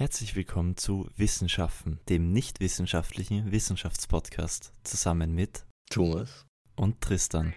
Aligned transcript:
Herzlich 0.00 0.34
willkommen 0.34 0.78
zu 0.78 1.10
Wissenschaften, 1.18 2.00
dem 2.08 2.32
nicht 2.32 2.60
wissenschaftlichen 2.60 3.52
Wissenschaftspodcast, 3.52 4.72
zusammen 4.82 5.34
mit 5.34 5.66
Thomas 5.90 6.46
und 6.74 7.02
Tristan. 7.02 7.52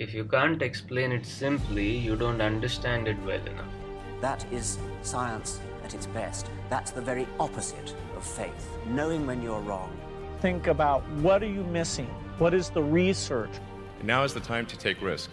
If 0.00 0.12
you 0.12 0.24
can't 0.24 0.62
explain 0.62 1.12
it 1.12 1.24
simply, 1.24 1.96
you 1.96 2.16
don't 2.16 2.44
understand 2.44 3.06
it 3.06 3.18
well 3.24 3.38
enough. 3.46 3.72
That 4.20 4.44
is 4.50 4.80
science 5.02 5.60
at 5.84 5.94
its 5.94 6.08
best. 6.08 6.50
That's 6.70 6.90
the 6.90 7.00
very 7.00 7.28
opposite 7.38 7.94
of 8.16 8.24
faith. 8.26 8.66
Knowing 8.88 9.28
when 9.28 9.40
you're 9.40 9.64
wrong. 9.64 9.92
Think 10.40 10.66
about 10.66 11.04
what 11.22 11.40
are 11.44 11.52
you 11.52 11.62
missing? 11.62 12.10
What 12.40 12.52
is 12.52 12.68
the 12.68 12.82
research? 12.82 13.60
And 14.00 14.08
now 14.08 14.24
is 14.24 14.34
the 14.34 14.40
time 14.40 14.66
to 14.66 14.76
take 14.76 15.00
risk. 15.00 15.30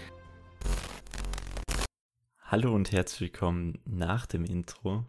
Hallo 2.50 2.74
und 2.74 2.94
herzlich 2.94 3.20
willkommen 3.20 3.82
nach 3.84 4.26
dem 4.26 4.46
Intro. 4.46 5.06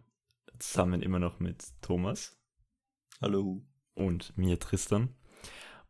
Zusammen 0.59 1.01
immer 1.01 1.19
noch 1.19 1.39
mit 1.39 1.63
Thomas. 1.81 2.37
Hallo. 3.21 3.61
Und 3.93 4.37
mir 4.37 4.59
Tristan. 4.59 5.15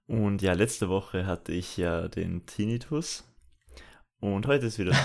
Und 0.05 0.43
ja, 0.43 0.53
letzte 0.53 0.89
Woche 0.89 1.25
hatte 1.25 1.51
ich 1.51 1.75
ja 1.75 2.07
den 2.07 2.45
Tinnitus. 2.45 3.27
Und 4.19 4.45
heute 4.45 4.67
ist 4.67 4.77
wieder 4.77 4.95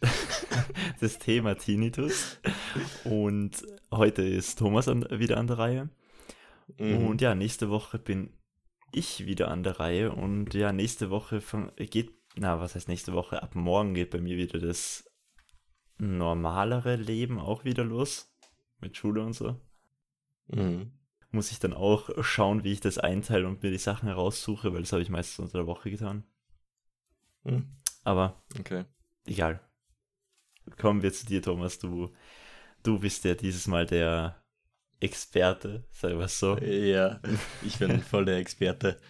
das 1.00 1.18
Thema 1.18 1.54
Tinnitus. 1.54 2.38
Und 3.04 3.62
heute 3.90 4.22
ist 4.22 4.58
Thomas 4.58 4.88
an, 4.88 5.06
wieder 5.10 5.36
an 5.36 5.48
der 5.48 5.58
Reihe. 5.58 5.90
Mhm. 6.78 7.08
Und 7.08 7.20
ja, 7.20 7.34
nächste 7.34 7.68
Woche 7.68 7.98
bin 7.98 8.38
ich 8.90 9.26
wieder 9.26 9.48
an 9.48 9.64
der 9.64 9.78
Reihe. 9.78 10.12
Und 10.12 10.54
ja, 10.54 10.72
nächste 10.72 11.10
Woche 11.10 11.42
geht, 11.76 12.10
na, 12.36 12.58
was 12.58 12.74
heißt 12.74 12.88
nächste 12.88 13.12
Woche? 13.12 13.42
Ab 13.42 13.54
morgen 13.54 13.92
geht 13.92 14.08
bei 14.08 14.18
mir 14.22 14.38
wieder 14.38 14.58
das 14.58 15.11
normalere 15.98 16.96
Leben 16.96 17.38
auch 17.38 17.64
wieder 17.64 17.84
los. 17.84 18.32
Mit 18.80 18.96
Schule 18.96 19.22
und 19.24 19.34
so. 19.34 19.60
Mhm. 20.48 20.92
Muss 21.30 21.50
ich 21.50 21.58
dann 21.58 21.72
auch 21.72 22.10
schauen, 22.22 22.64
wie 22.64 22.72
ich 22.72 22.80
das 22.80 22.98
einteile 22.98 23.46
und 23.46 23.62
mir 23.62 23.70
die 23.70 23.78
Sachen 23.78 24.08
heraussuche, 24.08 24.72
weil 24.72 24.82
das 24.82 24.92
habe 24.92 25.02
ich 25.02 25.08
meistens 25.08 25.38
unter 25.38 25.58
der 25.58 25.66
Woche 25.66 25.90
getan. 25.90 26.24
Mhm. 27.44 27.76
Aber 28.04 28.42
okay. 28.58 28.84
egal. 29.24 29.60
Kommen 30.78 31.02
wir 31.02 31.12
zu 31.12 31.26
dir, 31.26 31.42
Thomas. 31.42 31.78
Du, 31.78 32.12
du 32.82 32.98
bist 32.98 33.24
ja 33.24 33.34
dieses 33.34 33.66
Mal 33.66 33.86
der 33.86 34.42
Experte, 35.00 35.84
sei 35.90 36.16
was 36.16 36.38
so. 36.38 36.58
Ja, 36.58 37.20
ich 37.62 37.78
bin 37.78 38.00
voll 38.02 38.24
der 38.24 38.36
Experte. 38.36 39.00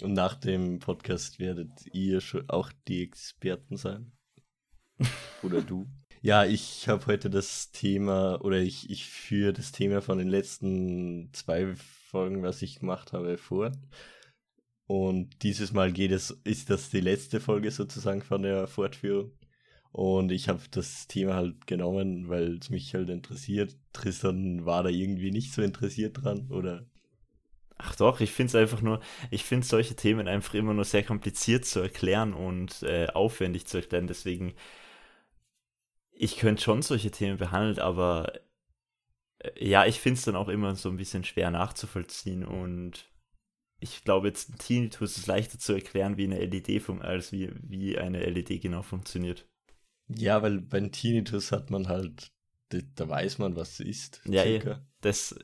Und 0.00 0.14
nach 0.14 0.34
dem 0.34 0.78
Podcast 0.78 1.38
werdet 1.38 1.70
ihr 1.92 2.20
schon 2.20 2.48
auch 2.48 2.72
die 2.88 3.02
Experten 3.02 3.76
sein. 3.76 4.12
Oder 5.42 5.60
du. 5.60 5.86
Ja, 6.24 6.44
ich 6.44 6.88
habe 6.88 7.06
heute 7.06 7.30
das 7.30 7.72
Thema 7.72 8.40
oder 8.44 8.60
ich, 8.60 8.88
ich 8.88 9.06
führe 9.06 9.52
das 9.52 9.72
Thema 9.72 10.00
von 10.00 10.18
den 10.18 10.28
letzten 10.28 11.30
zwei 11.32 11.74
Folgen, 11.74 12.44
was 12.44 12.62
ich 12.62 12.78
gemacht 12.78 13.12
habe, 13.12 13.36
vor. 13.38 13.72
Und 14.86 15.42
dieses 15.42 15.72
Mal 15.72 15.90
geht 15.92 16.12
es, 16.12 16.30
ist 16.44 16.70
das 16.70 16.90
die 16.90 17.00
letzte 17.00 17.40
Folge 17.40 17.72
sozusagen 17.72 18.22
von 18.22 18.42
der 18.42 18.68
Fortführung. 18.68 19.32
Und 19.90 20.30
ich 20.30 20.48
habe 20.48 20.60
das 20.70 21.08
Thema 21.08 21.34
halt 21.34 21.66
genommen, 21.66 22.28
weil 22.28 22.58
es 22.58 22.70
mich 22.70 22.94
halt 22.94 23.08
interessiert. 23.10 23.76
Tristan 23.92 24.64
war 24.64 24.84
da 24.84 24.90
irgendwie 24.90 25.32
nicht 25.32 25.52
so 25.52 25.60
interessiert 25.60 26.22
dran, 26.22 26.46
oder? 26.50 26.86
Ach 27.78 27.96
doch, 27.96 28.20
ich 28.20 28.30
finde 28.30 28.50
es 28.50 28.54
einfach 28.54 28.80
nur, 28.80 29.00
ich 29.32 29.42
finde 29.42 29.66
solche 29.66 29.96
Themen 29.96 30.28
einfach 30.28 30.54
immer 30.54 30.72
nur 30.72 30.84
sehr 30.84 31.02
kompliziert 31.02 31.64
zu 31.64 31.80
erklären 31.80 32.32
und 32.32 32.84
äh, 32.84 33.08
aufwendig 33.08 33.66
zu 33.66 33.78
erklären. 33.78 34.06
Deswegen 34.06 34.54
ich 36.22 36.36
könnte 36.36 36.62
schon 36.62 36.82
solche 36.82 37.10
Themen 37.10 37.36
behandeln, 37.36 37.80
aber 37.80 38.32
äh, 39.40 39.68
ja, 39.68 39.86
ich 39.86 39.98
finde 39.98 40.18
es 40.18 40.24
dann 40.24 40.36
auch 40.36 40.48
immer 40.48 40.76
so 40.76 40.88
ein 40.88 40.96
bisschen 40.96 41.24
schwer 41.24 41.50
nachzuvollziehen 41.50 42.44
und 42.44 43.10
ich 43.80 44.04
glaube 44.04 44.28
jetzt 44.28 44.48
ein 44.48 44.58
Tinnitus 44.58 45.16
ist 45.16 45.26
leichter 45.26 45.58
zu 45.58 45.72
erklären 45.72 46.16
wie 46.16 46.24
eine 46.24 46.38
LED 46.38 46.88
als 47.00 47.32
wie, 47.32 47.50
wie 47.62 47.98
eine 47.98 48.24
LED 48.24 48.62
genau 48.62 48.82
funktioniert. 48.82 49.48
Ja, 50.06 50.42
weil 50.42 50.60
beim 50.60 50.92
Tinnitus 50.92 51.50
hat 51.50 51.70
man 51.70 51.88
halt, 51.88 52.30
da 52.68 53.08
weiß 53.08 53.38
man, 53.38 53.56
was 53.56 53.80
es 53.80 53.80
ist. 53.80 54.22
Ja, 54.24 54.44
circa. 54.44 54.86
das 55.00 55.36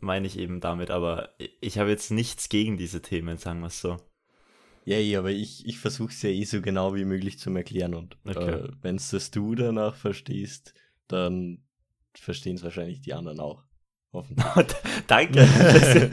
meine 0.00 0.26
ich 0.26 0.40
eben 0.40 0.60
damit, 0.60 0.90
aber 0.90 1.36
ich 1.60 1.78
habe 1.78 1.90
jetzt 1.90 2.10
nichts 2.10 2.48
gegen 2.48 2.76
diese 2.76 3.00
Themen, 3.00 3.38
sagen 3.38 3.60
wir 3.60 3.68
es 3.68 3.80
so. 3.80 3.96
Ja, 4.86 4.98
ja, 4.98 5.18
aber 5.18 5.32
ich, 5.32 5.66
ich 5.66 5.80
versuche 5.80 6.12
es 6.12 6.22
ja 6.22 6.30
eh 6.30 6.44
so 6.44 6.62
genau 6.62 6.94
wie 6.94 7.04
möglich 7.04 7.40
zu 7.40 7.50
erklären 7.50 7.94
und 7.94 8.16
okay. 8.24 8.50
äh, 8.50 8.68
wenn 8.82 8.94
es 8.96 9.10
das 9.10 9.32
du 9.32 9.56
danach 9.56 9.96
verstehst, 9.96 10.74
dann 11.08 11.64
verstehen 12.14 12.54
es 12.54 12.62
wahrscheinlich 12.62 13.00
die 13.00 13.12
anderen 13.12 13.40
auch. 13.40 13.64
Danke. 15.08 15.40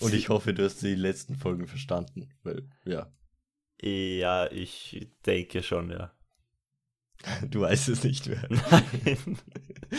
und 0.00 0.14
ich 0.14 0.30
hoffe, 0.30 0.54
du 0.54 0.64
hast 0.64 0.80
die 0.80 0.94
letzten 0.94 1.36
Folgen 1.36 1.66
verstanden, 1.66 2.30
weil, 2.44 2.66
ja. 2.86 3.12
Ja, 3.82 4.50
ich 4.50 5.06
denke 5.26 5.62
schon, 5.62 5.90
ja. 5.90 6.12
Du 7.50 7.60
weißt 7.60 7.90
es 7.90 8.02
nicht 8.04 8.28
mehr. 8.28 8.48
Nein. 8.48 9.38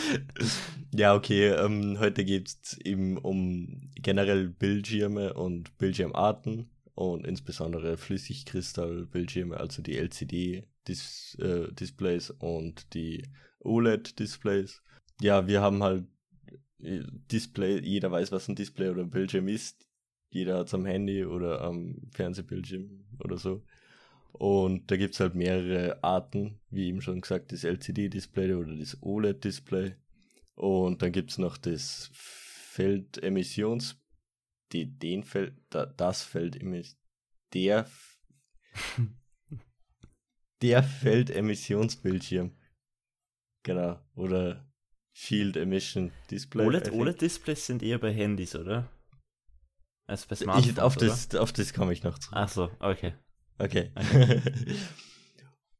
ja, 0.94 1.14
okay. 1.14 1.48
Ähm, 1.48 1.98
heute 1.98 2.24
geht 2.24 2.48
es 2.48 2.78
eben 2.78 3.18
um 3.18 3.90
generell 3.94 4.48
Bildschirme 4.48 5.34
und 5.34 5.76
Bildschirmarten 5.78 6.70
und 6.94 7.26
insbesondere 7.26 7.96
Flüssigkristall-Bildschirme, 7.96 9.56
also 9.56 9.82
die 9.82 9.96
LCD-Displays 9.96 12.30
äh, 12.30 12.34
und 12.38 12.94
die 12.94 13.24
OLED-Displays. 13.60 14.82
Ja, 15.20 15.46
wir 15.46 15.60
haben 15.60 15.82
halt 15.82 16.06
äh, 16.82 17.02
Display, 17.30 17.80
jeder 17.80 18.10
weiß, 18.10 18.32
was 18.32 18.48
ein 18.48 18.56
Display 18.56 18.88
oder 18.88 19.02
ein 19.02 19.10
Bildschirm 19.10 19.48
ist. 19.48 19.86
Jeder 20.30 20.58
hat 20.58 20.68
es 20.68 20.74
am 20.74 20.86
Handy 20.86 21.24
oder 21.24 21.60
am 21.60 21.96
Fernsehbildschirm 22.12 23.04
oder 23.20 23.38
so. 23.38 23.62
Und 24.32 24.90
da 24.90 24.96
gibt 24.96 25.14
es 25.14 25.20
halt 25.20 25.34
mehrere 25.34 26.02
Arten, 26.02 26.60
wie 26.70 26.88
eben 26.88 27.02
schon 27.02 27.20
gesagt, 27.20 27.52
das 27.52 27.64
LCD-Display 27.64 28.54
oder 28.54 28.74
das 28.74 28.96
OLED-Display. 29.02 29.94
Und 30.54 31.02
dann 31.02 31.12
gibt 31.12 31.30
es 31.30 31.38
noch 31.38 31.56
das 31.58 32.10
Feldemissions, 32.12 34.00
die, 34.72 34.86
den 34.98 35.22
Feld, 35.22 35.54
da, 35.68 35.86
das 35.86 36.22
Feldemission, 36.22 36.98
der, 37.52 37.88
der 40.62 40.82
Feldemissionsbildschirm. 41.02 42.56
Genau. 43.62 44.00
Oder 44.14 44.66
Field 45.14 45.56
Emission 45.56 46.10
Display. 46.30 46.64
OLED, 46.64 46.90
OLED-Displays 46.90 47.66
sind 47.66 47.82
eher 47.82 47.98
bei 47.98 48.12
Handys, 48.12 48.56
oder? 48.56 48.90
Als 50.06 50.26
bei 50.26 50.36
Smartphones, 50.36 50.72
ich, 50.72 50.80
auf, 50.80 50.96
das, 50.96 51.34
auf 51.34 51.52
das 51.52 51.72
komme 51.74 51.92
ich 51.92 52.02
noch 52.02 52.18
zu. 52.18 52.30
Ach 52.32 52.48
so, 52.48 52.70
okay. 52.80 53.14
Okay. 53.62 53.90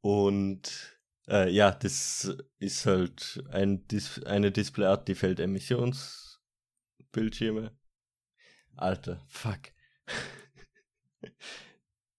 und 0.00 0.96
äh, 1.28 1.50
ja, 1.50 1.72
das 1.72 2.32
ist 2.58 2.86
halt 2.86 3.44
ein 3.50 3.86
Dis 3.88 4.22
eine 4.22 4.52
Displayart, 4.52 5.08
die 5.08 5.16
fällt 5.16 5.40
Emissionsbildschirme. 5.40 7.72
Alter, 8.76 9.20
fuck. 9.28 9.58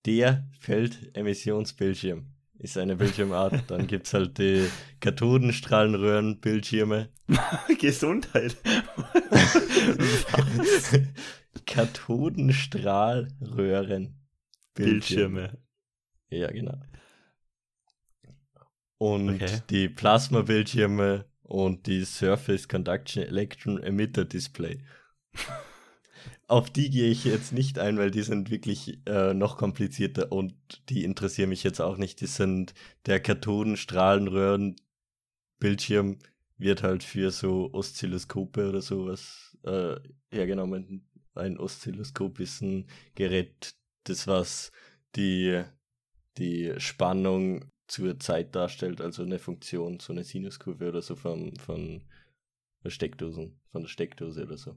Der 0.06 0.50
Feldemissionsbildschirm 0.60 2.34
ist 2.60 2.78
eine 2.78 2.98
Bildschirmart. 2.98 3.64
Dann 3.68 3.88
gibt 3.88 4.08
es 4.08 4.14
halt 4.14 4.38
die 4.38 4.70
Kathodenstrahlenröhrenbildschirme. 5.00 7.08
Gesundheit. 7.80 8.58
Kathodenstrahlröhren. 11.66 14.23
Bildschirme. 14.74 15.58
Ja, 16.30 16.52
genau. 16.52 16.80
Und 18.98 19.36
okay. 19.36 19.62
die 19.70 19.90
Plasma-Bildschirme 19.90 21.26
und 21.42 21.88
die 21.88 22.06
Surface 22.06 22.68
Conduction 22.68 23.24
Electron 23.24 23.82
Emitter 23.82 24.26
Display. 24.26 24.80
Auf 26.48 26.70
die 26.70 26.90
gehe 26.90 27.10
ich 27.10 27.26
jetzt 27.26 27.52
nicht 27.54 27.80
ein, 27.80 27.98
weil 27.98 28.12
die 28.12 28.22
sind 28.22 28.50
wirklich 28.50 29.00
äh, 29.06 29.34
noch 29.34 29.58
komplizierter 29.58 30.32
und 30.32 30.54
die 30.90 31.04
interessieren 31.04 31.50
mich 31.50 31.64
jetzt 31.64 31.82
auch 31.82 31.98
nicht. 31.98 32.22
Die 32.22 32.28
sind 32.28 32.74
der 33.06 33.20
Kathodenstrahlenröhren 33.20 34.76
Bildschirm 35.60 36.20
wird 36.58 36.84
halt 36.84 37.04
für 37.04 37.32
so 37.32 37.70
Oszilloskope 37.74 38.70
oder 38.70 38.82
sowas 38.82 39.58
äh, 39.64 39.96
hergenommen. 40.30 41.08
Ein 41.36 41.58
Oszilloskop 41.58 42.40
ist 42.40 42.62
ein 42.62 42.86
Gerät, 43.16 43.76
das 44.04 44.28
was 44.28 44.72
die, 45.16 45.64
die 46.38 46.74
Spannung 46.78 47.72
zur 47.88 48.20
Zeit 48.20 48.56
darstellt, 48.56 49.02
also 49.02 49.24
eine 49.24 49.40
Funktion, 49.40 50.00
so 50.00 50.14
eine 50.14 50.24
Sinuskurve 50.24 50.90
oder 50.90 51.02
so 51.02 51.16
von, 51.16 51.56
von 51.58 52.04
Steckdosen, 52.86 53.60
von 53.72 53.82
der 53.84 53.90
Steckdose 53.90 54.44
oder 54.44 54.58
so. 54.58 54.76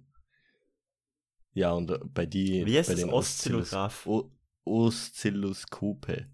Ja, 1.55 1.73
und 1.73 1.91
äh, 1.91 1.99
bei 1.99 2.27
die. 2.27 2.67
Wie 2.67 2.77
heißt 2.77 2.91
bei 2.91 2.95
das? 2.95 3.05
Oszillograph? 3.05 4.07
O 4.07 4.31
Oszilloskope. 4.65 6.29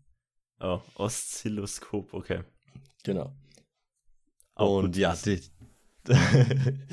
Oh, 0.58 0.80
Oszilloskop, 0.94 2.12
okay. 2.14 2.42
Genau. 3.04 3.36
Auch 4.54 4.82
Und 4.82 4.96
ja, 4.96 5.14
die, 5.16 5.40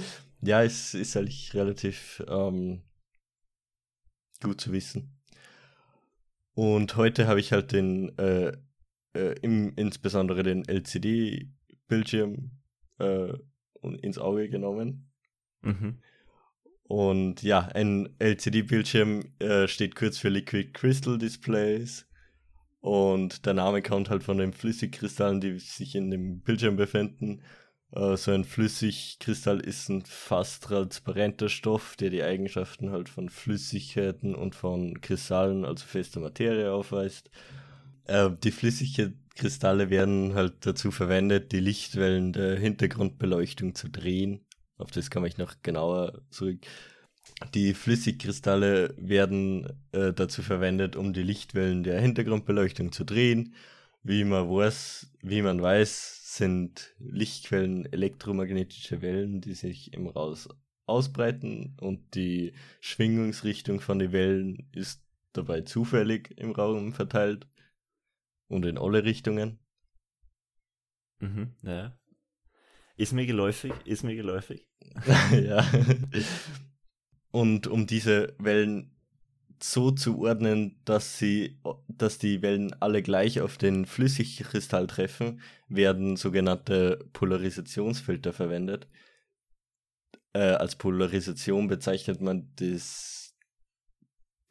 ja, 0.42 0.63
es 0.63 0.94
ist 0.94 1.16
eigentlich 1.18 1.54
relativ 1.54 2.24
ähm, 2.28 2.84
gut 4.42 4.62
zu 4.62 4.72
wissen. 4.72 5.19
Und 6.59 6.97
heute 6.97 7.25
habe 7.25 7.39
ich 7.39 7.53
halt 7.53 7.71
den, 7.71 8.17
äh, 8.17 8.51
äh, 9.13 9.33
im, 9.41 9.71
insbesondere 9.77 10.44
den 10.44 10.67
LCD-Bildschirm 10.67 12.51
äh, 13.00 13.31
ins 14.01 14.17
Auge 14.17 14.50
genommen. 14.50 15.09
Mhm. 15.61 16.01
Und 16.83 17.44
ja, 17.44 17.61
ein 17.61 18.13
LCD-Bildschirm 18.19 19.21
äh, 19.39 19.69
steht 19.69 19.95
kurz 19.95 20.17
für 20.17 20.27
Liquid 20.27 20.73
Crystal 20.73 21.17
Displays. 21.17 22.06
Und 22.81 23.45
der 23.45 23.53
Name 23.53 23.81
kommt 23.81 24.09
halt 24.09 24.23
von 24.25 24.38
den 24.38 24.51
Flüssigkristallen, 24.51 25.39
die 25.39 25.59
sich 25.59 25.95
in 25.95 26.12
dem 26.12 26.41
Bildschirm 26.41 26.75
befinden. 26.75 27.41
Äh, 27.91 28.18
so 28.18 28.31
ein 28.31 28.44
Flüssigkristall 28.45 29.59
ist 29.59 29.89
ein 29.89 30.03
fast 30.06 30.63
transparenter 30.65 31.50
Stoff, 31.50 31.95
der 31.95 32.09
die 32.09 32.24
Eigenschaften 32.24 32.91
halt 32.91 33.09
von 33.09 33.30
Flüssigkeiten 33.30 34.36
und 34.36 34.56
von 34.56 35.01
Kristallen, 35.01 35.65
also 35.65 35.86
fester 35.86 36.19
Materie, 36.19 36.71
aufweist. 36.71 37.30
Äh, 38.06 38.31
die 38.44 38.51
Flüssigkristalle 38.51 39.89
werden 39.89 40.33
halt 40.36 40.65
dazu 40.65 40.91
verwendet, 40.91 41.51
die 41.51 41.59
Lichtwellen 41.59 42.33
der 42.33 42.57
Hintergrundbeleuchtung 42.57 43.75
zu 43.75 43.89
drehen. 43.89 44.45
Auf 44.77 44.91
das 44.91 45.09
komme 45.12 45.27
ich 45.27 45.38
noch 45.38 45.56
genauer 45.62 46.21
zurück. 46.30 46.59
Die 47.53 47.74
Flüssigkristalle 47.74 48.95
werden 48.97 49.68
äh, 49.91 50.13
dazu 50.13 50.41
verwendet, 50.41 50.95
um 50.95 51.13
die 51.13 51.24
Lichtwellen 51.24 51.83
der 51.83 52.01
Hintergrundbeleuchtung 52.01 52.91
zu 52.91 53.03
drehen. 53.03 53.53
Wie 54.03 54.24
man 54.24 54.50
weiß, 54.50 55.12
wie 55.21 55.41
man 55.41 55.62
weiß, 55.62 56.19
sind 56.35 56.95
Lichtquellen 56.99 57.91
elektromagnetische 57.91 59.01
Wellen, 59.01 59.41
die 59.41 59.55
sich 59.55 59.93
im 59.93 60.07
Raum 60.07 60.37
ausbreiten 60.85 61.77
und 61.79 62.15
die 62.15 62.53
Schwingungsrichtung 62.81 63.79
von 63.79 63.99
den 63.99 64.11
Wellen 64.11 64.69
ist 64.71 65.03
dabei 65.33 65.61
zufällig 65.61 66.31
im 66.37 66.51
Raum 66.51 66.93
verteilt 66.93 67.47
und 68.47 68.65
in 68.65 68.77
alle 68.77 69.03
Richtungen. 69.03 69.59
Mhm. 71.19 71.55
Ja. 71.61 71.97
Ist 72.95 73.13
mir 73.13 73.25
geläufig, 73.25 73.73
ist 73.85 74.03
mir 74.03 74.15
geläufig. 74.15 74.67
ja. 75.31 75.65
Und 77.31 77.67
um 77.67 77.87
diese 77.87 78.35
Wellen 78.39 78.99
so 79.63 79.91
zu 79.91 80.19
ordnen, 80.19 80.79
dass 80.85 81.17
sie, 81.17 81.59
dass 81.88 82.17
die 82.17 82.41
Wellen 82.41 82.73
alle 82.81 83.01
gleich 83.01 83.41
auf 83.41 83.57
den 83.57 83.85
Flüssigkristall 83.85 84.88
treffen, 84.88 85.41
werden 85.67 86.15
sogenannte 86.15 87.06
Polarisationsfilter 87.13 88.33
verwendet. 88.33 88.88
Äh, 90.33 90.39
als 90.39 90.75
Polarisation 90.75 91.67
bezeichnet 91.67 92.21
man 92.21 92.51
das, 92.56 93.35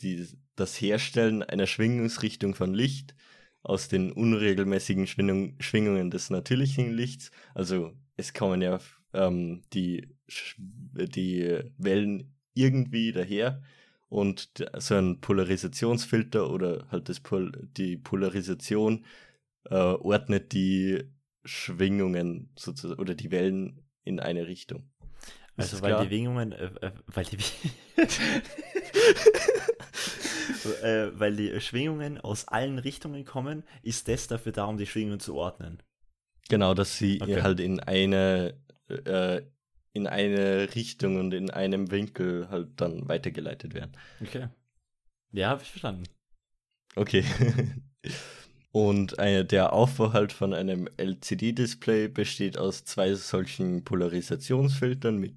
die, 0.01 0.27
das 0.57 0.81
Herstellen 0.81 1.43
einer 1.43 1.67
Schwingungsrichtung 1.67 2.55
von 2.55 2.75
Licht 2.75 3.15
aus 3.63 3.89
den 3.89 4.13
unregelmäßigen 4.13 5.07
Schwingung, 5.07 5.57
Schwingungen 5.61 6.11
des 6.11 6.31
natürlichen 6.31 6.93
Lichts. 6.93 7.31
Also 7.55 7.93
es 8.17 8.35
kommen 8.35 8.63
ja 8.63 8.81
ähm, 9.13 9.63
die, 9.73 10.17
die 10.27 11.61
Wellen 11.79 12.35
irgendwie 12.55 13.13
daher 13.13 13.63
und 14.09 14.51
so 14.79 14.95
ein 14.95 15.21
Polarisationsfilter 15.21 16.51
oder 16.51 16.87
halt 16.91 17.09
das 17.09 17.21
Pol 17.21 17.53
die 17.77 17.97
Polarisation 17.97 19.05
äh, 19.65 19.75
ordnet 19.75 20.53
die 20.53 21.05
Schwingungen 21.45 22.51
sozusagen 22.59 23.01
oder 23.01 23.15
die 23.15 23.31
Wellen 23.31 23.83
in 24.05 24.21
eine 24.21 24.47
Richtung. 24.47 24.91
Ist 25.57 25.73
Also 25.73 25.83
weil 25.83 25.91
klar? 25.91 26.03
die 26.05 26.09
Schwingungen, 26.09 26.53
äh, 26.53 26.67
äh, 26.81 26.93
weil 27.07 27.25
die 27.25 27.37
äh, 30.83 31.11
weil 31.19 31.37
die 31.37 31.61
Schwingungen 31.61 32.19
aus 32.19 32.47
allen 32.49 32.79
Richtungen 32.79 33.25
kommen, 33.25 33.65
ist 33.83 34.09
das 34.09 34.27
dafür 34.29 34.53
da, 34.53 34.65
um 34.65 34.77
die 34.79 34.87
Schwingungen 34.87 35.21
zu 35.21 35.35
ordnen. 35.35 35.83
Genau, 36.49 36.75
dass 36.75 36.97
sie 36.97 37.21
Okay. 37.21 37.43
halt 37.43 37.61
in 37.61 37.81
eine 37.81 38.55
äh, 38.89 39.43
in 39.99 40.07
eine 40.07 40.75
Richtung 40.75 41.19
und 41.19 41.35
in 41.35 41.51
einem 41.51 41.91
Winkel 41.91 42.49
halt 42.51 42.69
dann 42.77 43.09
weitergeleitet 43.09 43.75
werden. 43.75 43.93
Okay. 44.21 44.49
Ja, 45.33 45.51
habe 45.51 45.63
ich 45.63 45.71
verstanden. 45.71 46.05
Okay. 46.97 47.25
Und 48.71 49.19
äh, 49.19 49.45
der 49.45 49.73
Aufbau 49.73 50.13
halt 50.13 50.33
von 50.33 50.53
einem 50.53 50.89
LCD-Display 50.99 52.09
besteht 52.09 52.59
aus 52.59 52.85
zwei 52.85 53.15
solchen 53.15 53.83
Polarisationsfiltern 53.83 55.17
mit 55.17 55.35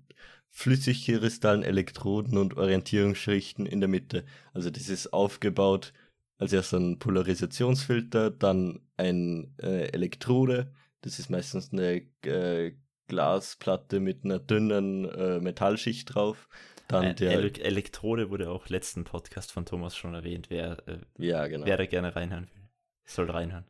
Flüssigkristallen, 0.50 1.64
Elektroden 1.64 2.38
und 2.38 2.58
Orientierungsschichten 2.58 3.66
in 3.66 3.80
der 3.80 3.88
Mitte. 3.88 4.26
Also 4.54 4.70
das 4.70 4.90
ist 4.90 5.14
aufgebaut 5.14 5.94
als 6.38 6.52
erst 6.52 6.74
ein 6.74 7.00
Polarisationsfilter, 7.00 8.32
dann 8.32 8.82
ein 8.98 9.56
äh, 9.62 9.88
Elektrode. 9.94 10.74
Das 11.02 11.18
ist 11.18 11.30
meistens 11.30 11.72
eine 11.72 12.02
äh, 12.26 12.74
Glasplatte 13.12 14.00
mit 14.00 14.24
einer 14.24 14.40
dünnen 14.40 15.04
äh, 15.04 15.42
Metallschicht 15.42 16.16
drauf. 16.16 16.48
Dann 16.88 17.04
Äh, 17.04 17.16
der, 17.16 17.32
Ele 17.32 17.52
Elektrode 17.62 18.30
wurde 18.30 18.50
auch 18.50 18.70
letzten 18.70 19.04
Podcast 19.04 19.52
von 19.52 19.66
Thomas 19.66 19.98
schon 19.98 20.14
erwähnt, 20.14 20.50
wer, 20.50 20.78
äh, 20.88 21.00
ja 21.18 21.46
genau. 21.48 21.66
wer 21.66 21.76
da 21.76 21.86
gerne 21.86 22.16
reinhören 22.16 22.48
will. 22.54 22.70
Soll 23.04 23.30
reinhören. 23.30 23.66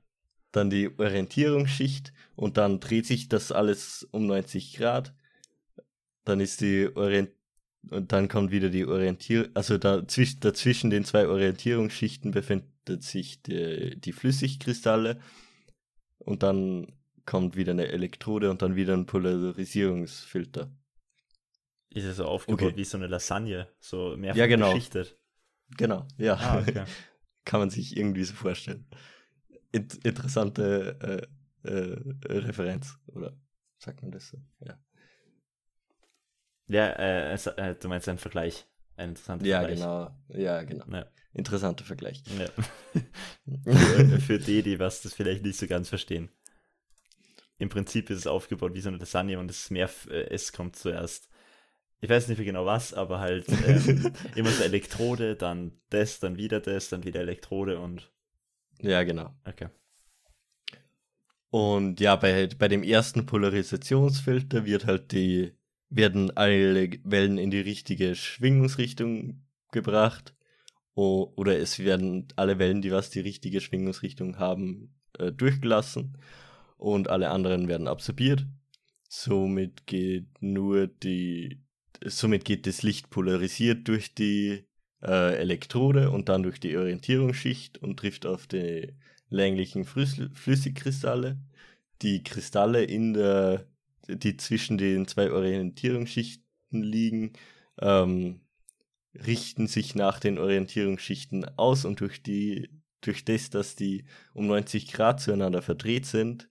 dann 0.51 0.69
die 0.69 0.91
Orientierungsschicht 0.99 2.13
und 2.35 2.57
dann 2.57 2.79
dreht 2.79 3.07
sich 3.07 3.29
das 3.29 3.51
alles 3.51 4.07
um 4.11 4.27
90 4.27 4.75
Grad. 4.75 5.15
Dann 6.23 6.39
ist 6.39 6.61
die 6.61 6.95
Orient 6.95 7.31
und 7.89 8.11
dann 8.11 8.27
kommt 8.27 8.51
wieder 8.51 8.69
die 8.69 8.85
Orientierung, 8.85 9.49
also 9.55 9.79
da, 9.79 10.07
zwisch, 10.07 10.39
dazwischen 10.39 10.91
den 10.91 11.03
zwei 11.03 11.27
Orientierungsschichten 11.27 12.29
befindet 12.29 13.01
sich 13.01 13.41
die, 13.41 13.99
die 13.99 14.11
Flüssigkristalle 14.11 15.19
und 16.19 16.43
dann 16.43 16.93
kommt 17.25 17.55
wieder 17.55 17.71
eine 17.71 17.87
Elektrode 17.87 18.49
und 18.49 18.61
dann 18.61 18.75
wieder 18.75 18.93
ein 18.93 19.05
Polarisierungsfilter. 19.05 20.71
Ist 21.89 22.05
es 22.05 22.17
so 22.17 22.25
aufgebaut 22.25 22.61
Okay. 22.69 22.77
wie 22.77 22.85
so 22.85 22.97
eine 22.97 23.07
Lasagne, 23.07 23.67
so 23.79 24.15
mehrfach 24.17 24.37
Ja, 24.39 24.47
genau. 24.47 24.73
beschichtet. 24.73 25.17
Genau, 25.77 26.07
ja. 26.17 26.35
Ah, 26.35 26.59
okay. 26.59 26.83
Kann 27.45 27.59
man 27.59 27.69
sich 27.69 27.97
irgendwie 27.97 28.23
so 28.23 28.33
vorstellen. 28.33 28.85
Int 29.71 29.95
interessante 30.05 31.27
äh, 31.63 31.67
äh, 31.67 32.37
Referenz, 32.39 32.97
oder 33.07 33.37
sagt 33.77 34.01
man 34.01 34.11
das 34.11 34.27
so? 34.27 34.37
Ja. 34.59 34.77
Ja, 36.67 36.87
äh, 36.91 37.33
äh, 37.33 37.75
du 37.75 37.87
meinst 37.89 38.07
einen 38.07 38.17
Vergleich. 38.17 38.67
Ein 38.95 39.09
interessanter 39.09 39.45
Ja, 39.45 39.59
Vergleich. 39.59 39.79
genau. 39.79 40.15
Ja, 40.29 40.63
genau. 40.63 40.85
Ja. 40.91 41.05
Interessanter 41.33 41.83
Vergleich. 41.85 42.23
Ja. 42.37 42.47
für, 43.73 44.19
für 44.19 44.39
die, 44.39 44.61
die 44.63 44.79
was 44.79 45.01
das 45.01 45.13
vielleicht 45.13 45.43
nicht 45.43 45.57
so 45.57 45.67
ganz 45.67 45.89
verstehen. 45.89 46.29
Im 47.61 47.69
Prinzip 47.69 48.09
ist 48.09 48.17
es 48.17 48.25
aufgebaut 48.25 48.73
wie 48.73 48.81
so 48.81 48.89
eine 48.89 48.97
Lasagne 48.97 49.37
und 49.37 49.51
es 49.51 49.65
ist 49.65 49.69
mehr, 49.69 49.87
äh, 50.09 50.31
es 50.31 50.51
kommt 50.51 50.75
zuerst, 50.75 51.29
ich 51.99 52.09
weiß 52.09 52.27
nicht 52.27 52.39
mehr 52.39 52.45
genau 52.45 52.65
was, 52.65 52.91
aber 52.91 53.19
halt 53.19 53.45
ähm, 53.67 54.11
immer 54.35 54.49
so 54.49 54.63
Elektrode, 54.63 55.35
dann 55.35 55.71
das, 55.91 56.19
dann 56.19 56.37
wieder 56.37 56.59
das, 56.59 56.89
dann 56.89 57.03
wieder 57.03 57.19
Elektrode 57.19 57.79
und 57.79 58.11
Ja, 58.79 59.03
genau. 59.03 59.35
okay. 59.45 59.67
Und 61.51 61.99
ja, 61.99 62.15
bei, 62.15 62.49
bei 62.57 62.67
dem 62.67 62.81
ersten 62.81 63.27
Polarisationsfilter 63.27 64.65
wird 64.65 64.87
halt 64.87 65.11
die, 65.11 65.51
werden 65.91 66.35
alle 66.35 66.89
Wellen 67.03 67.37
in 67.37 67.51
die 67.51 67.59
richtige 67.59 68.15
Schwingungsrichtung 68.15 69.45
gebracht. 69.71 70.33
O, 70.95 71.31
oder 71.35 71.59
es 71.59 71.77
werden 71.77 72.27
alle 72.37 72.57
Wellen, 72.57 72.81
die 72.81 72.91
was 72.91 73.11
die 73.11 73.19
richtige 73.19 73.61
Schwingungsrichtung 73.61 74.39
haben, 74.39 74.95
äh, 75.19 75.31
durchgelassen. 75.31 76.17
Und 76.81 77.11
alle 77.11 77.29
anderen 77.29 77.67
werden 77.67 77.87
absorbiert. 77.87 78.47
Somit 79.07 79.85
geht 79.85 80.25
nur 80.41 80.87
die, 80.87 81.61
somit 82.03 82.43
geht 82.43 82.65
das 82.65 82.81
Licht 82.81 83.11
polarisiert 83.11 83.87
durch 83.87 84.15
die 84.15 84.65
äh, 85.03 85.35
Elektrode 85.35 86.09
und 86.09 86.27
dann 86.27 86.41
durch 86.41 86.59
die 86.59 86.75
Orientierungsschicht 86.75 87.77
und 87.77 87.97
trifft 87.97 88.25
auf 88.25 88.47
die 88.47 88.95
länglichen 89.29 89.85
Flüss- 89.85 90.33
Flüssigkristalle. 90.33 91.37
Die 92.01 92.23
Kristalle 92.23 92.83
in 92.83 93.13
der, 93.13 93.67
die 94.07 94.37
zwischen 94.37 94.79
den 94.79 95.07
zwei 95.07 95.31
Orientierungsschichten 95.31 96.81
liegen, 96.81 97.33
ähm, 97.79 98.41
richten 99.13 99.67
sich 99.67 99.93
nach 99.93 100.19
den 100.19 100.39
Orientierungsschichten 100.39 101.59
aus 101.59 101.85
und 101.85 101.99
durch 101.99 102.23
die, 102.23 102.71
durch 103.01 103.23
das, 103.23 103.51
dass 103.51 103.75
die 103.75 104.05
um 104.33 104.47
90 104.47 104.91
Grad 104.91 105.21
zueinander 105.21 105.61
verdreht 105.61 106.07
sind, 106.07 106.49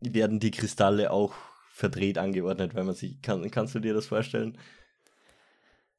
werden 0.00 0.40
die 0.40 0.50
Kristalle 0.50 1.10
auch 1.10 1.34
verdreht 1.72 2.18
angeordnet, 2.18 2.74
weil 2.74 2.84
man 2.84 2.94
sich, 2.94 3.20
kann, 3.22 3.50
kannst 3.50 3.74
du 3.74 3.80
dir 3.80 3.94
das 3.94 4.06
vorstellen? 4.06 4.58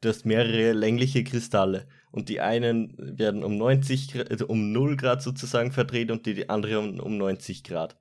Du 0.02 0.10
hast 0.10 0.26
mehrere 0.26 0.74
längliche 0.74 1.24
Kristalle 1.24 1.88
und 2.12 2.30
die 2.30 2.42
einen 2.42 2.96
werden 2.98 3.44
um 3.44 3.58
90 3.58 4.12
Grad, 4.12 4.32
also 4.32 4.48
um 4.48 4.72
0 4.72 4.96
Grad 4.98 5.22
sozusagen 5.22 5.72
verdreht 5.72 6.12
und 6.12 6.26
die, 6.26 6.34
die 6.34 6.50
andere 6.50 6.80
um, 6.80 7.00
um 7.00 7.18
90 7.18 7.64
Grad. 7.64 7.98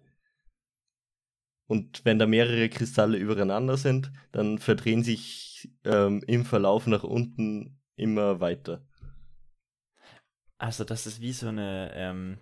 und 1.68 2.04
wenn 2.04 2.18
da 2.18 2.26
mehrere 2.26 2.68
Kristalle 2.70 3.18
übereinander 3.18 3.76
sind, 3.76 4.10
dann 4.32 4.58
verdrehen 4.58 5.04
sich 5.04 5.70
ähm, 5.84 6.22
im 6.26 6.44
Verlauf 6.44 6.86
nach 6.86 7.04
unten 7.04 7.78
immer 7.94 8.40
weiter. 8.40 8.82
Also 10.56 10.84
das 10.84 11.06
ist 11.06 11.20
wie 11.20 11.32
so 11.32 11.48
eine, 11.48 11.92
ähm, 11.94 12.38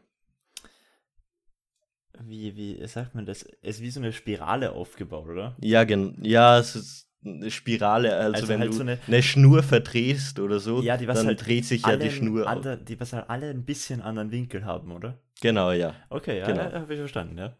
wie, 2.24 2.56
wie 2.56 2.86
sagt 2.86 3.14
man 3.14 3.26
das? 3.26 3.42
Es 3.62 3.76
ist 3.76 3.82
wie 3.82 3.90
so 3.90 4.00
eine 4.00 4.12
Spirale 4.12 4.72
aufgebaut, 4.72 5.28
oder? 5.28 5.56
Ja, 5.60 5.84
gen 5.84 6.16
ja, 6.22 6.58
es 6.58 6.76
ist 6.76 7.08
eine 7.24 7.50
Spirale, 7.50 8.14
also, 8.16 8.34
Also 8.34 8.48
wenn 8.48 8.60
halt 8.60 8.70
du 8.70 8.76
so 8.76 8.82
eine- 8.82 8.98
eine, 9.06 9.22
Schnur 9.22 9.62
verdrehst 9.62 10.38
oder 10.38 10.60
so, 10.60 10.82
Ja, 10.82 10.96
die 10.96 11.06
dann 11.06 11.26
halt 11.26 11.44
dreht 11.46 11.64
sich 11.64 11.84
ja 11.84 11.96
die 11.96 12.10
Schnur 12.10 12.42
auf. 12.50 12.64
alle, 12.64 12.78
Die 12.78 12.98
was 13.00 13.12
halt 13.12 13.28
alle 13.28 13.50
ein 13.50 13.64
bisschen 13.64 14.00
anderen 14.00 14.30
Winkel 14.30 14.64
haben, 14.64 14.92
oder? 14.92 15.18
Genau, 15.40 15.72
ja. 15.72 15.94
Okay, 16.10 16.38
ja, 16.38 16.46
Genau. 16.46 16.62
ja 16.70 16.72
habe 16.80 16.92
ich 16.94 16.98
verstanden, 17.00 17.38
ja. 17.38 17.56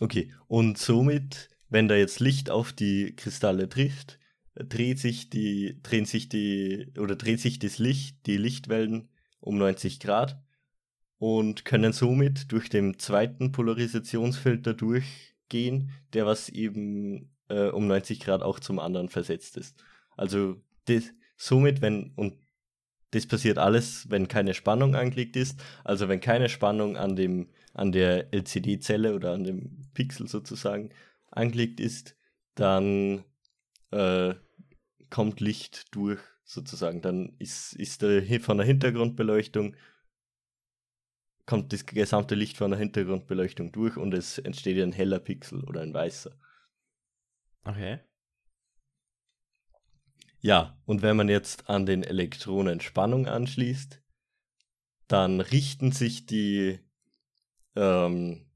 Okay, 0.00 0.32
und 0.48 0.78
somit, 0.78 1.50
wenn 1.68 1.88
da 1.88 1.94
jetzt 1.94 2.20
Licht 2.20 2.50
auf 2.50 2.72
die 2.72 3.14
Kristalle 3.16 3.68
trifft, 3.68 4.18
dreht 4.54 4.98
sich 4.98 5.30
die, 5.30 5.78
drehen 5.82 6.06
sich 6.06 6.28
die, 6.28 6.92
oder 6.98 7.16
dreht 7.16 7.40
sich 7.40 7.58
das 7.58 7.78
Licht, 7.78 8.26
die 8.26 8.36
Lichtwellen 8.38 9.08
um 9.40 9.58
90 9.58 10.00
Grad 10.00 10.42
und 11.20 11.64
können 11.64 11.92
somit 11.92 12.50
durch 12.50 12.68
den 12.68 12.98
zweiten 12.98 13.52
Polarisationsfilter 13.52 14.74
durchgehen, 14.74 15.92
der 16.14 16.26
was 16.26 16.48
eben 16.48 17.30
äh, 17.48 17.68
um 17.68 17.86
90 17.86 18.20
Grad 18.20 18.42
auch 18.42 18.58
zum 18.58 18.78
anderen 18.78 19.10
versetzt 19.10 19.56
ist. 19.56 19.84
Also 20.16 20.56
das, 20.86 21.04
somit, 21.36 21.82
wenn, 21.82 22.14
und 22.16 22.34
das 23.10 23.26
passiert 23.26 23.58
alles, 23.58 24.08
wenn 24.08 24.28
keine 24.28 24.54
Spannung 24.54 24.94
angelegt 24.94 25.36
ist, 25.36 25.60
also 25.84 26.08
wenn 26.08 26.20
keine 26.20 26.48
Spannung 26.48 26.96
an 26.96 27.16
dem 27.16 27.50
an 27.74 27.92
der 27.92 28.32
LCD-Zelle 28.32 29.14
oder 29.14 29.32
an 29.32 29.44
dem 29.44 29.90
Pixel 29.94 30.26
sozusagen 30.26 30.90
angelegt 31.30 31.80
ist, 31.80 32.16
dann 32.54 33.24
äh, 33.90 34.34
kommt 35.08 35.40
Licht 35.40 35.94
durch 35.94 36.20
sozusagen. 36.44 37.00
Dann 37.00 37.36
ist, 37.38 37.74
ist 37.74 38.02
der, 38.02 38.40
von 38.40 38.56
der 38.56 38.66
Hintergrundbeleuchtung 38.66 39.76
kommt 41.50 41.72
das 41.72 41.84
gesamte 41.84 42.36
Licht 42.36 42.56
von 42.56 42.70
der 42.70 42.78
Hintergrundbeleuchtung 42.78 43.72
durch 43.72 43.96
und 43.96 44.14
es 44.14 44.38
entsteht 44.38 44.80
ein 44.80 44.92
heller 44.92 45.18
Pixel 45.18 45.64
oder 45.64 45.80
ein 45.80 45.92
weißer. 45.92 46.30
Okay. 47.64 47.98
Ja, 50.38 50.80
und 50.86 51.02
wenn 51.02 51.16
man 51.16 51.28
jetzt 51.28 51.68
an 51.68 51.86
den 51.86 52.04
Elektronen 52.04 52.80
Spannung 52.80 53.26
anschließt, 53.26 54.00
dann 55.08 55.40
richten 55.40 55.90
sich 55.90 56.24
die, 56.24 56.78
ähm, 57.74 58.48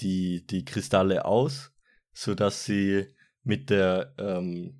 die, 0.00 0.44
die 0.44 0.64
Kristalle 0.64 1.24
aus, 1.24 1.72
sodass 2.12 2.64
sie 2.64 3.14
mit 3.44 3.70
der, 3.70 4.12
ähm, 4.18 4.79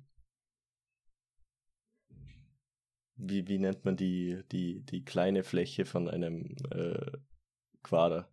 wie, 3.21 3.47
wie 3.47 3.59
nennt 3.59 3.85
man 3.85 3.95
die, 3.95 4.43
die, 4.51 4.81
die 4.81 5.03
kleine 5.03 5.43
Fläche 5.43 5.85
von 5.85 6.09
einem 6.09 6.55
äh, 6.71 7.11
Quader? 7.83 8.29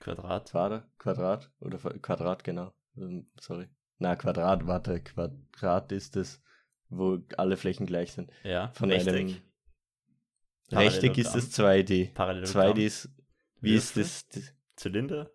Quadrat. 0.00 0.50
Quader? 0.50 0.90
Quadrat? 0.98 1.50
Oder 1.60 1.78
Quadrat, 1.78 2.44
genau. 2.44 2.72
Ähm, 2.96 3.30
sorry. 3.40 3.68
Na, 3.98 4.14
Quadrat, 4.16 4.66
warte, 4.66 5.00
Quadrat 5.00 5.92
ist 5.92 6.16
es, 6.16 6.42
wo 6.88 7.18
alle 7.36 7.56
Flächen 7.56 7.86
gleich 7.86 8.12
sind. 8.12 8.30
Ja. 8.44 8.68
Von 8.74 8.90
Rechteck. 8.90 9.14
einem 9.14 9.42
Rechteck 10.70 11.16
ist 11.18 11.34
es 11.34 11.58
2D. 11.58 12.12
Parallelogramm. 12.12 12.72
2D 12.72 12.78
ist, 12.84 13.10
wie 13.60 13.74
ist 13.74 13.96
Würfel? 13.96 14.02
das? 14.02 14.28
das 14.28 14.54
Zylinder. 14.76 15.30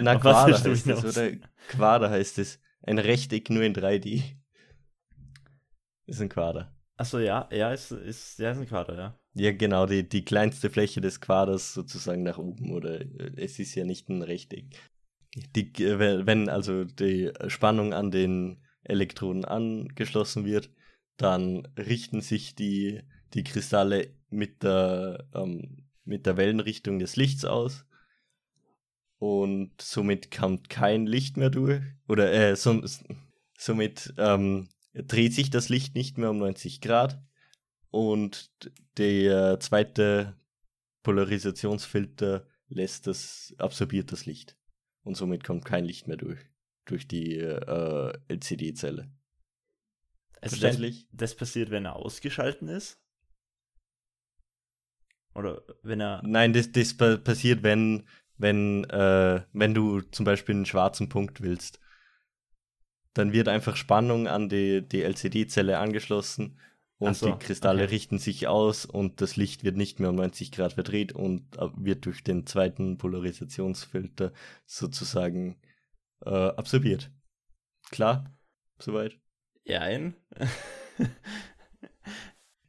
na, 0.00 0.16
Auf 0.16 0.22
Quader 0.22 0.54
heißt 0.54 0.86
es, 0.86 1.04
oder? 1.04 1.36
Quader 1.68 2.10
heißt 2.10 2.38
es. 2.38 2.60
Ein 2.82 2.98
Rechteck 2.98 3.50
nur 3.50 3.62
in 3.62 3.74
3D. 3.74 4.22
Ist 6.06 6.20
ein 6.20 6.28
Quader. 6.28 6.74
Achso, 7.00 7.18
ja, 7.18 7.48
ja, 7.50 7.72
ist, 7.72 7.92
ist, 7.92 8.38
ja, 8.38 8.50
ist 8.50 8.58
ein 8.58 8.66
Quadrat, 8.66 8.98
ja. 8.98 9.18
Ja, 9.32 9.52
genau, 9.52 9.86
die, 9.86 10.06
die 10.06 10.22
kleinste 10.22 10.68
Fläche 10.68 11.00
des 11.00 11.22
Quaders 11.22 11.72
sozusagen 11.72 12.24
nach 12.24 12.36
oben, 12.36 12.72
oder 12.72 13.00
äh, 13.00 13.32
es 13.36 13.58
ist 13.58 13.74
ja 13.74 13.86
nicht 13.86 14.10
ein 14.10 14.20
Rechteck. 14.20 14.66
Die, 15.56 15.72
äh, 15.82 15.98
wenn- 15.98 16.26
wenn 16.26 16.48
also 16.50 16.84
die 16.84 17.30
Spannung 17.46 17.94
an 17.94 18.10
den 18.10 18.60
Elektronen 18.84 19.46
angeschlossen 19.46 20.44
wird, 20.44 20.68
dann 21.16 21.66
richten 21.78 22.20
sich 22.20 22.54
die, 22.54 23.00
die 23.32 23.44
Kristalle 23.44 24.10
mit 24.28 24.62
der, 24.62 25.26
ähm, 25.34 25.86
mit 26.04 26.26
der 26.26 26.36
Wellenrichtung 26.36 26.98
des 26.98 27.16
Lichts 27.16 27.46
aus 27.46 27.86
und 29.18 29.72
somit 29.80 30.30
kommt 30.30 30.68
kein 30.68 31.06
Licht 31.06 31.38
mehr 31.38 31.50
durch, 31.50 31.80
oder 32.08 32.30
äh, 32.30 32.56
som- 32.56 32.84
somit 33.56 34.12
ähm, 34.18 34.68
dreht 34.94 35.34
sich 35.34 35.50
das 35.50 35.68
Licht 35.68 35.94
nicht 35.94 36.18
mehr 36.18 36.30
um 36.30 36.38
90 36.38 36.80
Grad 36.80 37.22
und 37.90 38.50
der 38.96 39.58
zweite 39.60 40.36
Polarisationsfilter 41.02 42.46
lässt 42.68 43.06
das, 43.06 43.54
absorbiert 43.58 44.12
das 44.12 44.26
Licht. 44.26 44.56
Und 45.02 45.16
somit 45.16 45.44
kommt 45.44 45.64
kein 45.64 45.84
Licht 45.84 46.08
mehr 46.08 46.16
durch, 46.16 46.38
durch 46.84 47.08
die 47.08 47.36
äh, 47.36 48.12
LCD-Zelle. 48.28 49.10
Also 50.40 50.56
das, 50.56 50.60
Verständlich? 50.60 51.06
das 51.12 51.34
passiert, 51.34 51.70
wenn 51.70 51.84
er 51.84 51.96
ausgeschalten 51.96 52.68
ist? 52.68 52.98
Oder 55.34 55.62
wenn 55.82 56.00
er. 56.00 56.22
Nein, 56.24 56.52
das, 56.52 56.72
das 56.72 56.96
pa 56.96 57.16
passiert, 57.16 57.62
wenn, 57.62 58.06
wenn, 58.36 58.84
äh, 58.84 59.42
wenn 59.52 59.74
du 59.74 60.00
zum 60.00 60.24
Beispiel 60.24 60.54
einen 60.54 60.66
schwarzen 60.66 61.08
Punkt 61.08 61.40
willst. 61.40 61.80
Dann 63.14 63.32
wird 63.32 63.48
einfach 63.48 63.76
Spannung 63.76 64.28
an 64.28 64.48
die, 64.48 64.86
die 64.86 65.02
LCD-Zelle 65.02 65.78
angeschlossen 65.78 66.58
und 66.98 67.16
so, 67.16 67.30
die 67.30 67.38
Kristalle 67.38 67.84
okay. 67.84 67.94
richten 67.94 68.18
sich 68.18 68.46
aus 68.46 68.84
und 68.84 69.20
das 69.22 69.36
Licht 69.36 69.64
wird 69.64 69.76
nicht 69.76 70.00
mehr 70.00 70.10
um 70.10 70.16
90 70.16 70.52
Grad 70.52 70.74
verdreht 70.74 71.12
und 71.12 71.56
äh, 71.56 71.68
wird 71.76 72.04
durch 72.04 72.22
den 72.22 72.46
zweiten 72.46 72.98
Polarisationsfilter 72.98 74.32
sozusagen 74.66 75.56
äh, 76.24 76.28
absorbiert. 76.28 77.10
Klar? 77.90 78.30
Soweit? 78.78 79.18
Ja, 79.64 79.80
ein. 79.80 80.14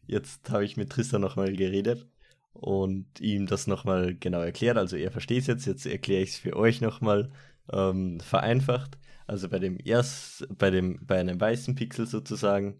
Jetzt 0.08 0.50
habe 0.50 0.64
ich 0.66 0.78
mit 0.78 0.90
Tristan 0.90 1.22
nochmal 1.22 1.54
geredet 1.54 2.08
und 2.54 3.20
ihm 3.20 3.48
das 3.48 3.68
nochmal 3.68 4.16
genau 4.16 4.42
erklärt. 4.42 4.78
Also 4.78 4.96
er 4.96 5.12
versteht 5.12 5.42
es 5.42 5.48
jetzt, 5.48 5.66
jetzt 5.66 5.86
erkläre 5.86 6.22
ich 6.24 6.32
es 6.32 6.38
für 6.38 6.56
euch 6.56 6.82
nochmal 6.82 7.32
ähm, 7.72 8.20
vereinfacht. 8.20 8.98
Also 9.32 9.48
bei 9.48 9.60
dem 9.60 9.78
erst, 9.82 10.46
bei 10.58 10.72
dem, 10.72 11.00
bei 11.06 11.18
einem 11.18 11.40
weißen 11.40 11.74
Pixel 11.74 12.06
sozusagen, 12.06 12.78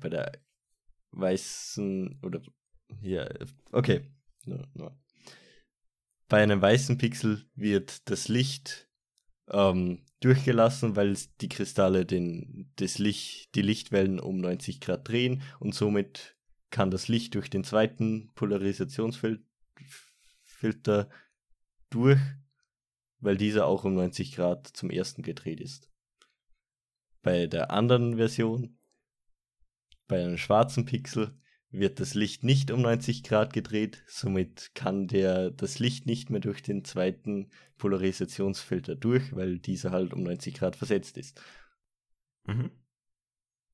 bei 0.00 0.10
der 0.10 0.32
weißen, 1.12 2.20
oder 2.22 2.42
ja, 3.00 3.26
okay. 3.72 4.02
No, 4.44 4.62
no. 4.74 4.94
Bei 6.28 6.42
einem 6.42 6.60
weißen 6.60 6.98
Pixel 6.98 7.46
wird 7.54 8.10
das 8.10 8.28
Licht 8.28 8.90
ähm, 9.48 10.04
durchgelassen, 10.20 10.94
weil 10.94 11.16
die 11.40 11.48
Kristalle 11.48 12.04
den, 12.04 12.70
das 12.76 12.98
Licht, 12.98 13.54
die 13.54 13.62
Lichtwellen 13.62 14.20
um 14.20 14.36
90 14.36 14.82
Grad 14.82 15.08
drehen 15.08 15.40
und 15.58 15.74
somit 15.74 16.36
kann 16.68 16.90
das 16.90 17.08
Licht 17.08 17.34
durch 17.34 17.48
den 17.48 17.64
zweiten 17.64 18.30
Polarisationsfilter 18.34 21.08
durch, 21.88 22.20
weil 23.20 23.38
dieser 23.38 23.64
auch 23.64 23.84
um 23.84 23.94
90 23.94 24.36
Grad 24.36 24.66
zum 24.66 24.90
ersten 24.90 25.22
gedreht 25.22 25.62
ist. 25.62 25.88
Bei 27.24 27.48
der 27.48 27.72
anderen 27.72 28.16
Version, 28.16 28.78
bei 30.06 30.22
einem 30.22 30.38
schwarzen 30.38 30.84
Pixel, 30.84 31.36
wird 31.70 31.98
das 31.98 32.14
Licht 32.14 32.44
nicht 32.44 32.70
um 32.70 32.82
90 32.82 33.24
Grad 33.24 33.52
gedreht, 33.52 34.04
somit 34.06 34.70
kann 34.76 35.08
der 35.08 35.50
das 35.50 35.80
Licht 35.80 36.06
nicht 36.06 36.30
mehr 36.30 36.38
durch 36.38 36.62
den 36.62 36.84
zweiten 36.84 37.50
Polarisationsfilter 37.78 38.94
durch, 38.94 39.34
weil 39.34 39.58
dieser 39.58 39.90
halt 39.90 40.12
um 40.14 40.22
90 40.22 40.54
Grad 40.54 40.76
versetzt 40.76 41.18
ist. 41.18 41.42
Mhm. 42.46 42.70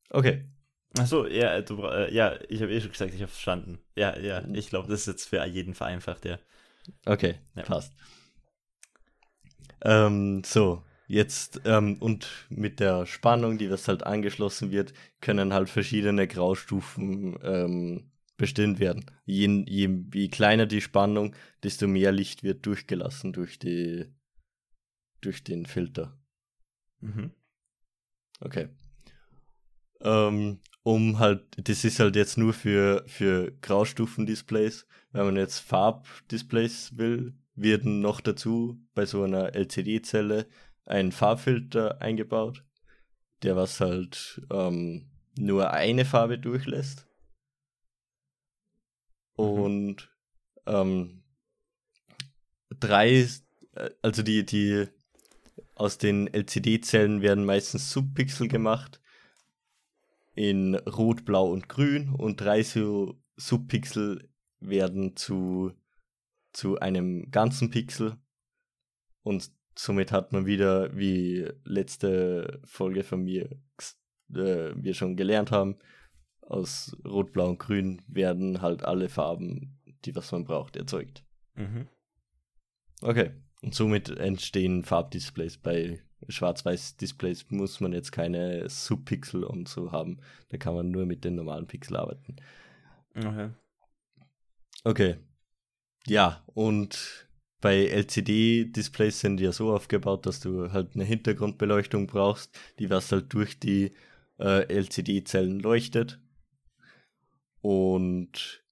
Okay, 0.08 0.46
Achso, 0.98 1.26
ja, 1.26 1.60
du, 1.60 1.84
äh, 1.84 2.12
ja, 2.12 2.36
ich 2.48 2.62
habe 2.62 2.72
eh 2.72 2.80
schon 2.80 2.90
gesagt, 2.90 3.14
ich 3.14 3.20
habe 3.22 3.30
verstanden. 3.30 3.78
Ja, 3.94 4.18
ja, 4.18 4.42
ich 4.52 4.70
glaube, 4.70 4.88
das 4.88 5.00
ist 5.00 5.06
jetzt 5.06 5.28
für 5.28 5.44
jeden 5.46 5.74
vereinfacht, 5.74 6.24
ja. 6.24 6.38
Okay, 7.06 7.36
Ja. 7.54 7.62
passt. 7.62 7.92
Ähm, 9.82 10.42
so, 10.44 10.82
jetzt 11.10 11.62
ähm, 11.64 11.96
und 11.98 12.46
mit 12.50 12.78
der 12.78 13.04
Spannung, 13.04 13.58
die 13.58 13.68
was 13.68 13.88
halt 13.88 14.04
angeschlossen 14.04 14.70
wird, 14.70 14.92
können 15.20 15.52
halt 15.52 15.68
verschiedene 15.68 16.28
Graustufen 16.28 17.36
ähm, 17.42 18.12
bestimmt 18.36 18.78
werden. 18.78 19.04
Je, 19.24 19.64
je, 19.66 20.04
je 20.14 20.28
kleiner 20.28 20.66
die 20.66 20.80
Spannung, 20.80 21.34
desto 21.64 21.88
mehr 21.88 22.12
Licht 22.12 22.44
wird 22.44 22.64
durchgelassen 22.64 23.32
durch 23.32 23.58
die 23.58 24.06
durch 25.20 25.42
den 25.42 25.66
Filter. 25.66 26.16
Mhm. 27.00 27.32
Okay. 28.40 28.68
Ähm, 30.00 30.60
um 30.82 31.18
halt, 31.18 31.42
das 31.68 31.84
ist 31.84 31.98
halt 31.98 32.16
jetzt 32.16 32.38
nur 32.38 32.54
für, 32.54 33.04
für 33.06 33.52
Graustufen-Displays. 33.60 34.86
Wenn 35.12 35.26
man 35.26 35.36
jetzt 35.36 35.58
Farbdisplays 35.58 36.96
will, 36.96 37.34
werden 37.54 38.00
noch 38.00 38.22
dazu 38.22 38.80
bei 38.94 39.04
so 39.04 39.24
einer 39.24 39.54
LCD-Zelle 39.54 40.46
einen 40.86 41.12
Farbfilter 41.12 42.00
eingebaut, 42.00 42.64
der 43.42 43.56
was 43.56 43.80
halt 43.80 44.42
ähm, 44.50 45.10
nur 45.36 45.70
eine 45.70 46.04
Farbe 46.04 46.38
durchlässt. 46.38 47.06
Und 49.34 50.10
ähm, 50.66 51.22
drei, 52.78 53.26
äh, 53.72 53.90
also 54.02 54.22
die, 54.22 54.44
die 54.44 54.86
aus 55.74 55.98
den 55.98 56.26
LCD-Zellen 56.26 57.22
werden 57.22 57.44
meistens 57.44 57.90
Subpixel 57.90 58.48
gemacht 58.48 59.00
in 60.34 60.74
Rot, 60.74 61.24
Blau 61.24 61.50
und 61.50 61.68
Grün 61.68 62.10
und 62.10 62.40
drei 62.40 62.62
so 62.62 63.18
Subpixel 63.36 64.28
werden 64.60 65.16
zu, 65.16 65.72
zu 66.52 66.78
einem 66.78 67.30
ganzen 67.30 67.70
Pixel 67.70 68.16
und 69.22 69.50
somit 69.74 70.12
hat 70.12 70.32
man 70.32 70.46
wieder, 70.46 70.96
wie 70.96 71.48
letzte 71.64 72.60
Folge 72.64 73.04
von 73.04 73.22
mir 73.22 73.50
äh, 74.34 74.72
wir 74.74 74.94
schon 74.94 75.16
gelernt 75.16 75.50
haben, 75.50 75.78
aus 76.42 76.96
Rot, 77.04 77.32
Blau 77.32 77.50
und 77.50 77.58
Grün 77.58 78.02
werden 78.06 78.60
halt 78.60 78.84
alle 78.84 79.08
Farben, 79.08 79.78
die 80.04 80.14
was 80.14 80.32
man 80.32 80.44
braucht, 80.44 80.76
erzeugt. 80.76 81.24
Mhm. 81.54 81.86
Okay. 83.02 83.30
Und 83.62 83.74
somit 83.74 84.08
entstehen 84.08 84.84
Farbdisplays. 84.84 85.58
Bei 85.58 86.00
Schwarz-Weiß-Displays 86.28 87.50
muss 87.50 87.80
man 87.80 87.92
jetzt 87.92 88.10
keine 88.10 88.68
Subpixel 88.68 89.44
und 89.44 89.68
so 89.68 89.92
haben. 89.92 90.20
Da 90.48 90.56
kann 90.56 90.74
man 90.74 90.90
nur 90.90 91.06
mit 91.06 91.24
den 91.24 91.34
normalen 91.34 91.66
Pixel 91.66 91.96
arbeiten. 91.96 92.36
Okay. 93.14 93.50
Okay. 94.84 95.16
Ja, 96.06 96.42
und 96.46 97.28
bei 97.60 97.86
LCD-Displays 97.86 99.20
sind 99.20 99.36
die 99.36 99.44
ja 99.44 99.52
so 99.52 99.72
aufgebaut, 99.72 100.26
dass 100.26 100.40
du 100.40 100.72
halt 100.72 100.94
eine 100.94 101.04
Hintergrundbeleuchtung 101.04 102.06
brauchst, 102.06 102.58
die 102.78 102.90
was 102.90 103.12
halt 103.12 103.32
durch 103.32 103.58
die 103.58 103.92
äh, 104.38 104.62
LCD-Zellen 104.72 105.60
leuchtet. 105.60 106.20
Und 107.60 108.64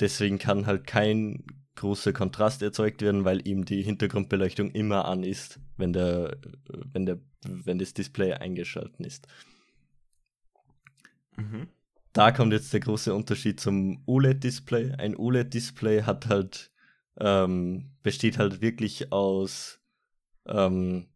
deswegen 0.00 0.38
kann 0.38 0.66
halt 0.66 0.86
kein 0.86 1.44
großer 1.76 2.12
Kontrast 2.12 2.62
erzeugt 2.62 3.02
werden, 3.02 3.24
weil 3.24 3.46
ihm 3.46 3.64
die 3.64 3.82
Hintergrundbeleuchtung 3.82 4.70
immer 4.70 5.04
an 5.04 5.22
ist, 5.22 5.60
wenn 5.76 5.92
der, 5.92 6.38
wenn 6.92 7.06
der, 7.06 7.20
wenn 7.44 7.78
das 7.78 7.94
Display 7.94 8.32
eingeschaltet 8.32 8.98
ist. 9.06 9.28
Mhm. 11.36 11.68
Da 12.12 12.32
kommt 12.32 12.54
jetzt 12.54 12.72
der 12.72 12.80
große 12.80 13.14
Unterschied 13.14 13.60
zum 13.60 14.02
OLED-Display. 14.06 14.92
Ein 14.92 15.16
OLED-Display 15.16 16.02
hat 16.02 16.28
halt, 16.28 16.72
ähm, 17.18 17.96
besteht 18.02 18.38
halt 18.38 18.60
wirklich 18.60 19.12
aus, 19.12 19.80
ähm, 20.46 21.08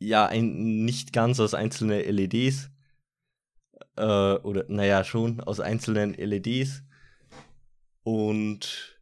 ja, 0.00 0.26
ein, 0.26 0.84
nicht 0.84 1.12
ganz 1.12 1.40
aus 1.40 1.54
einzelnen 1.54 2.00
LEDs, 2.00 2.70
äh, 3.96 4.02
oder 4.02 4.64
naja, 4.68 5.04
schon 5.04 5.40
aus 5.40 5.60
einzelnen 5.60 6.14
LEDs, 6.14 6.82
und 8.04 8.98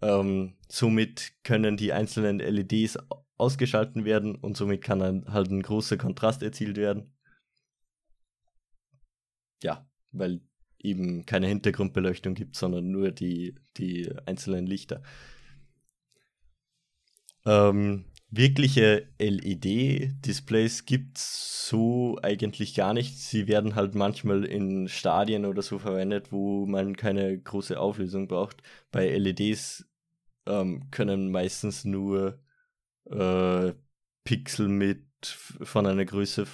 ähm, 0.00 0.56
somit 0.68 1.32
können 1.42 1.76
die 1.76 1.92
einzelnen 1.92 2.38
LEDs 2.38 2.98
ausgeschalten 3.36 4.04
werden 4.04 4.36
und 4.36 4.56
somit 4.56 4.82
kann 4.82 5.00
dann 5.00 5.32
halt 5.32 5.50
ein 5.50 5.62
großer 5.62 5.96
Kontrast 5.96 6.42
erzielt 6.42 6.76
werden. 6.76 7.12
Ja, 9.62 9.88
weil 10.12 10.40
eben 10.84 11.26
keine 11.26 11.48
Hintergrundbeleuchtung 11.48 12.34
gibt, 12.34 12.56
sondern 12.56 12.90
nur 12.90 13.10
die, 13.10 13.54
die 13.76 14.10
einzelnen 14.26 14.66
Lichter. 14.66 15.02
Ähm, 17.46 18.04
wirkliche 18.30 19.08
LED-Displays 19.18 20.86
gibt 20.86 21.18
es 21.18 21.68
so 21.68 22.18
eigentlich 22.22 22.74
gar 22.74 22.94
nicht. 22.94 23.18
Sie 23.18 23.48
werden 23.48 23.74
halt 23.74 23.94
manchmal 23.94 24.44
in 24.44 24.88
Stadien 24.88 25.44
oder 25.44 25.62
so 25.62 25.78
verwendet, 25.78 26.32
wo 26.32 26.66
man 26.66 26.96
keine 26.96 27.38
große 27.38 27.78
Auflösung 27.78 28.28
braucht. 28.28 28.62
Bei 28.90 29.08
LEDs 29.08 29.86
ähm, 30.46 30.90
können 30.90 31.30
meistens 31.30 31.84
nur 31.84 32.40
äh, 33.10 33.72
Pixel 34.24 34.68
mit 34.68 35.04
von 35.22 35.86
einer 35.86 36.04
Größe 36.04 36.46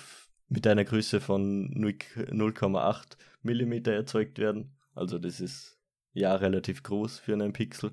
mit 0.50 0.66
einer 0.66 0.84
Größe 0.84 1.20
von 1.20 1.72
0,8 1.72 3.16
mm 3.42 3.72
erzeugt 3.88 4.38
werden. 4.38 4.76
Also 4.94 5.18
das 5.18 5.40
ist 5.40 5.78
ja 6.12 6.34
relativ 6.34 6.82
groß 6.82 7.20
für 7.20 7.32
einen 7.32 7.52
Pixel. 7.52 7.92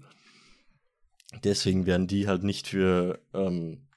Deswegen 1.44 1.86
werden 1.86 2.08
die 2.08 2.28
halt 2.28 2.44
nicht 2.44 2.68
für 2.68 3.22
ähm, 3.34 3.88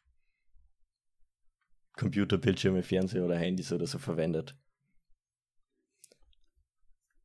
Computerbildschirme, 1.96 2.82
Fernseher 2.82 3.24
oder 3.24 3.38
Handys 3.38 3.72
oder 3.72 3.86
so 3.86 3.98
verwendet. 3.98 4.56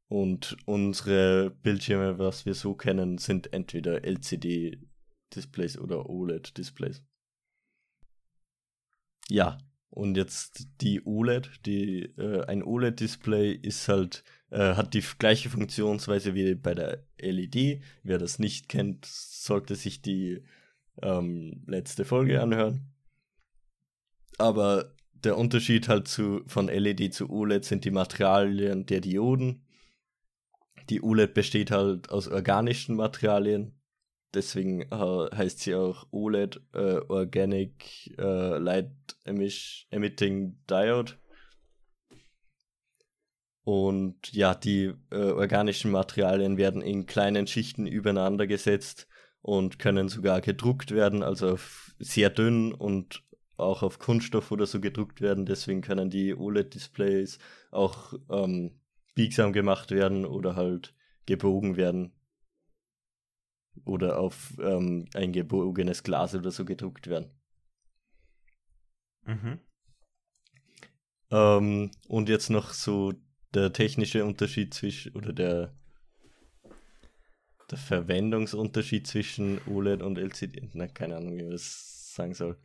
Und 0.08 0.56
unsere 0.66 1.50
Bildschirme, 1.50 2.18
was 2.18 2.46
wir 2.46 2.54
so 2.54 2.76
kennen, 2.76 3.18
sind 3.18 3.52
entweder 3.52 4.06
LCD-Displays 4.06 5.80
oder 5.80 6.10
OLED-Displays. 6.10 7.04
Ja, 9.28 9.58
und 9.90 10.18
jetzt 10.18 10.68
die 10.82 11.06
OLED. 11.06 11.66
Die, 11.66 12.04
äh, 12.18 12.46
ein 12.46 12.64
OLED-Display 12.64 13.52
ist 13.52 13.88
halt 13.88 14.24
äh, 14.52 14.76
hat 14.76 14.94
die 14.94 15.04
gleiche 15.20 15.50
Funktionsweise 15.50 16.34
wie 16.34 16.56
bei 16.56 16.74
der 16.74 17.04
LED. 17.20 17.82
Wer 18.04 18.18
das 18.18 18.40
nicht 18.40 18.70
kennt, 18.70 19.06
sollte 19.06 19.76
sich 19.76 20.02
die 20.02 20.44
ähm, 21.02 21.64
letzte 21.68 22.06
Folge 22.06 22.42
anhören. 22.42 22.94
Aber 24.38 24.96
der 25.14 25.38
Unterschied 25.38 25.90
halt 25.90 26.08
zu, 26.08 26.44
von 26.48 26.68
LED 26.68 27.14
zu 27.14 27.30
OLED 27.30 27.66
sind 27.66 27.86
die 27.86 27.92
Materialien 27.92 28.86
der 28.86 29.02
Dioden. 29.02 29.66
Die 30.90 31.02
OLED 31.02 31.34
besteht 31.34 31.72
halt 31.72 32.10
aus 32.10 32.28
organischen 32.28 32.96
Materialien. 32.96 33.74
Deswegen 34.36 34.82
äh, 34.82 35.36
heißt 35.36 35.60
sie 35.60 35.76
auch 35.76 36.06
OLED, 36.12 36.62
äh, 36.74 37.00
Organic 37.08 38.16
äh, 38.18 38.58
Light 38.58 38.92
Emitting 39.26 40.58
Diode. 40.70 41.14
Und 43.64 44.32
ja, 44.32 44.54
die 44.54 44.94
äh, 45.10 45.32
organischen 45.32 45.90
Materialien 45.90 46.58
werden 46.58 46.84
in 46.84 47.08
kleinen 47.08 47.48
Schichten 47.48 47.88
übereinander 47.88 48.46
gesetzt 48.46 49.08
und 49.42 49.80
können 49.80 50.08
sogar 50.08 50.42
gedruckt 50.42 50.92
werden, 50.92 51.24
also 51.24 51.58
sehr 51.98 52.30
dünn 52.30 52.74
und 52.74 53.24
auch 53.58 53.84
auf 53.84 54.00
Kunststoff 54.00 54.52
oder 54.52 54.66
so 54.66 54.80
gedruckt 54.80 55.22
werden. 55.22 55.46
Deswegen 55.46 55.82
können 55.82 56.10
die 56.10 56.36
OLED-Displays 56.36 57.40
auch 57.72 58.14
ähm, 58.30 58.80
biegsam 59.16 59.54
gemacht 59.54 59.92
werden 59.92 60.26
oder 60.26 60.56
halt 60.56 60.94
gebogen 61.26 61.78
werden. 61.78 62.12
Oder 63.84 64.20
auf 64.20 64.54
ähm, 64.60 65.08
ein 65.14 65.34
gebogenes 65.34 66.04
Glas 66.04 66.34
oder 66.34 66.52
so 66.52 66.66
gedruckt 66.66 67.08
werden. 67.08 67.30
Mhm. 69.26 69.60
Ähm, 71.32 71.92
und 72.08 72.30
jetzt 72.30 72.50
noch 72.50 72.74
so 72.74 73.14
der 73.54 73.74
technische 73.74 74.26
Unterschied 74.26 74.74
zwischen, 74.74 75.14
oder 75.16 75.34
der, 75.34 75.74
der 77.70 77.78
Verwendungsunterschied 77.78 79.08
zwischen 79.08 79.60
OLED 79.68 80.02
und 80.02 80.18
LCD. 80.18 80.70
Na, 80.74 80.88
keine 80.88 81.18
Ahnung, 81.18 81.38
wie 81.38 81.44
man 81.44 81.52
das 81.52 82.14
sagen 82.14 82.34
soll. 82.34 82.58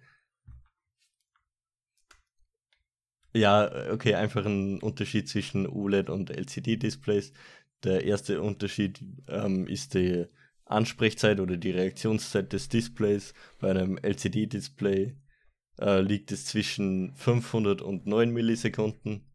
Ja, 3.32 3.92
okay, 3.92 4.14
einfach 4.14 4.44
ein 4.44 4.80
Unterschied 4.80 5.28
zwischen 5.28 5.66
OLED 5.66 6.10
und 6.10 6.30
LCD-Displays. 6.30 7.32
Der 7.84 8.04
erste 8.04 8.42
Unterschied 8.42 9.00
ähm, 9.28 9.66
ist 9.66 9.94
die 9.94 10.26
Ansprechzeit 10.70 11.40
oder 11.40 11.56
die 11.56 11.70
Reaktionszeit 11.70 12.52
des 12.52 12.68
Displays. 12.68 13.34
Bei 13.58 13.70
einem 13.70 13.98
LCD-Display 13.98 15.16
äh, 15.78 16.00
liegt 16.00 16.32
es 16.32 16.46
zwischen 16.46 17.14
500 17.14 17.82
und 17.82 18.06
9 18.06 18.30
Millisekunden 18.30 19.30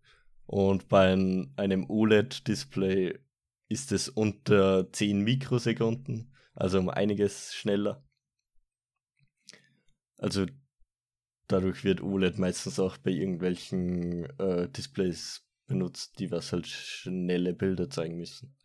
und 0.45 0.88
bei 0.89 1.12
einem 1.12 1.89
OLED-Display 1.89 3.19
ist 3.67 3.91
es 3.91 4.10
unter 4.10 4.91
10 4.91 5.21
Mikrosekunden, 5.21 6.32
also 6.54 6.80
um 6.80 6.89
einiges 6.89 7.54
schneller. 7.56 8.04
Also 10.17 10.45
dadurch 11.48 11.84
wird 11.84 12.02
OLED 12.02 12.38
meistens 12.38 12.80
auch 12.80 12.98
bei 12.98 13.12
irgendwelchen 13.12 14.26
äh, 14.39 14.69
Displays 14.69 15.45
benutzt, 15.67 16.19
die 16.19 16.32
was 16.32 16.54
halt 16.54 16.67
schnelle 16.67 17.54
Bilder 17.54 17.89
zeigen 17.89 18.17
müssen. 18.17 18.56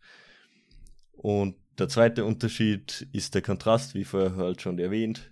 Und 1.21 1.55
der 1.77 1.87
zweite 1.87 2.25
Unterschied 2.25 3.07
ist 3.11 3.35
der 3.35 3.43
Kontrast, 3.43 3.93
wie 3.93 4.05
vorher 4.05 4.37
halt 4.37 4.59
schon 4.59 4.79
erwähnt. 4.79 5.31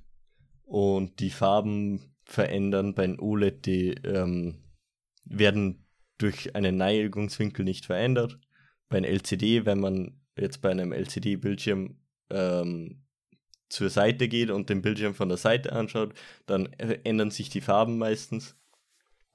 Und 0.63 1.19
die 1.19 1.31
Farben 1.31 2.13
verändern 2.25 2.93
bei 2.93 3.17
OLED, 3.17 3.65
die 3.65 3.89
ähm, 4.05 4.61
werden 5.25 5.87
durch 6.19 6.55
einen 6.55 6.77
Neigungswinkel 6.77 7.65
nicht 7.65 7.87
verändert. 7.87 8.39
Bei 8.87 8.97
einem 8.97 9.11
LCD, 9.11 9.65
wenn 9.65 9.79
man 9.79 10.21
jetzt 10.37 10.61
bei 10.61 10.69
einem 10.69 10.93
LCD-Bildschirm 10.93 11.97
ähm, 12.29 13.03
zur 13.69 13.89
Seite 13.89 14.27
geht 14.27 14.51
und 14.51 14.69
den 14.69 14.83
Bildschirm 14.83 15.15
von 15.15 15.29
der 15.29 15.39
Seite 15.39 15.73
anschaut, 15.73 16.13
dann 16.45 16.67
ändern 16.67 17.31
sich 17.31 17.49
die 17.49 17.61
Farben 17.61 17.97
meistens. 17.97 18.55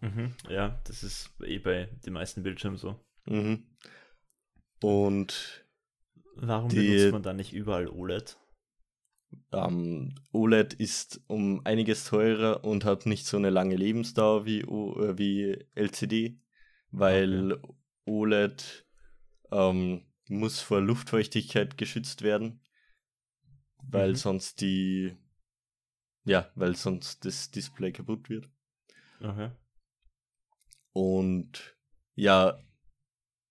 Mhm. 0.01 0.37
Ja, 0.49 0.81
das 0.85 1.03
ist 1.03 1.31
eh 1.45 1.59
bei 1.59 1.89
den 2.07 2.13
meisten 2.13 2.45
Bildschirmen 2.45 2.79
so. 2.79 3.01
Mhm. 3.27 3.67
Und 4.81 5.64
Warum 6.37 6.69
Die- 6.71 6.87
benutzt 6.87 7.13
man 7.13 7.23
dann 7.23 7.37
nicht 7.37 7.53
überall 7.53 7.89
OLED? 7.89 8.39
ähm, 9.53 10.15
OLED 10.33 10.75
ist 10.75 11.21
um 11.27 11.65
einiges 11.65 12.05
teurer 12.05 12.65
und 12.65 12.85
hat 12.85 13.07
nicht 13.07 13.27
so 13.27 13.37
eine 13.37 13.51
lange 13.51 13.77
Lebensdauer 13.77 14.45
wie, 14.45 14.61
äh, 14.61 15.19
wie 15.19 15.65
LCD, 15.75 16.41
weil 16.91 17.61
OLED 18.05 18.87
ähm, 19.51 20.03
muss 20.29 20.61
vor 20.61 20.81
Luftfeuchtigkeit 20.81 21.77
geschützt 21.79 22.23
werden, 22.23 22.61
weil 23.91 24.11
Mhm. 24.11 24.17
sonst 24.17 24.61
die, 24.61 25.17
ja, 26.25 26.51
weil 26.55 26.77
sonst 26.77 27.25
das 27.25 27.51
Display 27.51 27.93
kaputt 27.93 28.29
wird. 28.29 28.49
Okay. 29.21 29.51
Und 30.93 31.77
ja, 32.15 32.59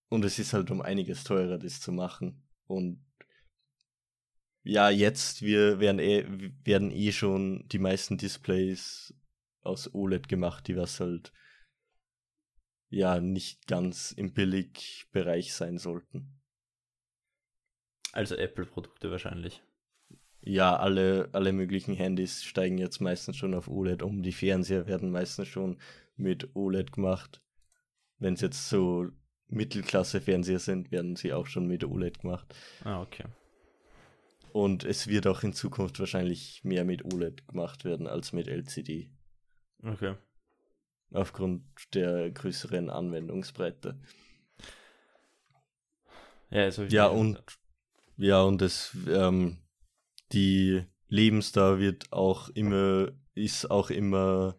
und 0.09 0.23
es 0.23 0.39
ist 0.39 0.53
halt 0.53 0.71
um 0.71 0.81
einiges 0.81 1.23
teurer, 1.23 1.57
das 1.57 1.81
zu 1.81 1.91
machen. 1.91 2.42
Und 2.65 3.03
ja, 4.63 4.89
jetzt 4.89 5.41
wir 5.41 5.79
werden 5.79 5.99
eh, 5.99 6.25
werden 6.63 6.91
eh 6.91 7.11
schon 7.11 7.67
die 7.67 7.79
meisten 7.79 8.17
Displays 8.17 9.13
aus 9.61 9.93
OLED 9.93 10.27
gemacht, 10.29 10.67
die 10.67 10.77
was 10.77 10.99
halt 10.99 11.33
ja 12.89 13.19
nicht 13.19 13.67
ganz 13.67 14.11
im 14.11 14.33
Billigbereich 14.33 15.53
sein 15.53 15.77
sollten. 15.77 16.39
Also 18.11 18.35
Apple-Produkte 18.35 19.09
wahrscheinlich. 19.09 19.63
Ja, 20.41 20.75
alle, 20.75 21.29
alle 21.31 21.53
möglichen 21.53 21.95
Handys 21.95 22.43
steigen 22.43 22.77
jetzt 22.77 22.99
meistens 22.99 23.37
schon 23.37 23.53
auf 23.53 23.67
OLED 23.67 24.03
um. 24.03 24.21
Die 24.21 24.33
Fernseher 24.33 24.87
werden 24.87 25.09
meistens 25.09 25.47
schon 25.47 25.79
mit 26.15 26.55
OLED 26.55 26.91
gemacht. 26.91 27.41
Wenn 28.19 28.35
es 28.35 28.41
jetzt 28.41 28.69
so 28.69 29.09
Mittelklasse-Fernseher 29.53 30.59
sind, 30.59 30.91
werden 30.91 31.15
sie 31.15 31.33
auch 31.33 31.47
schon 31.47 31.67
mit 31.67 31.83
OLED 31.83 32.21
gemacht. 32.21 32.53
Ah, 32.83 33.01
okay. 33.01 33.25
Und 34.51 34.83
es 34.83 35.07
wird 35.07 35.25
auch 35.27 35.43
in 35.43 35.53
Zukunft 35.53 35.99
wahrscheinlich 35.99 36.63
mehr 36.63 36.85
mit 36.85 37.03
OLED 37.11 37.47
gemacht 37.47 37.85
werden 37.85 38.07
als 38.07 38.33
mit 38.33 38.47
LCD. 38.47 39.09
Okay. 39.83 40.15
Aufgrund 41.11 41.63
der 41.93 42.31
größeren 42.31 42.89
Anwendungsbreite. 42.89 43.99
Ja, 46.49 46.61
also 46.63 46.83
Ja, 46.83 47.07
und 47.07 47.41
ja, 48.17 48.43
und 48.43 48.61
das, 48.61 48.95
ähm, 49.09 49.57
die 50.31 50.83
Lebensdauer 51.07 51.79
wird 51.79 52.11
auch 52.11 52.49
immer, 52.49 53.11
ist 53.33 53.69
auch 53.71 53.89
immer 53.89 54.55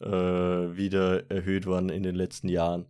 äh, 0.00 0.06
wieder 0.06 1.30
erhöht 1.30 1.66
worden 1.66 1.90
in 1.90 2.02
den 2.02 2.14
letzten 2.14 2.48
Jahren. 2.48 2.86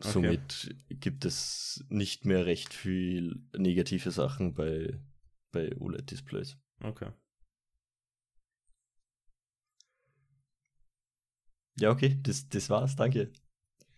Okay. 0.00 0.10
Somit 0.12 0.74
gibt 0.88 1.24
es 1.24 1.84
nicht 1.88 2.24
mehr 2.24 2.46
recht 2.46 2.74
viel 2.74 3.40
negative 3.56 4.10
Sachen 4.10 4.54
bei, 4.54 5.00
bei 5.52 5.76
OLED-Displays. 5.78 6.56
Okay. 6.82 7.10
Ja, 11.78 11.90
okay, 11.90 12.18
das, 12.22 12.48
das 12.48 12.70
war's, 12.70 12.96
danke 12.96 13.32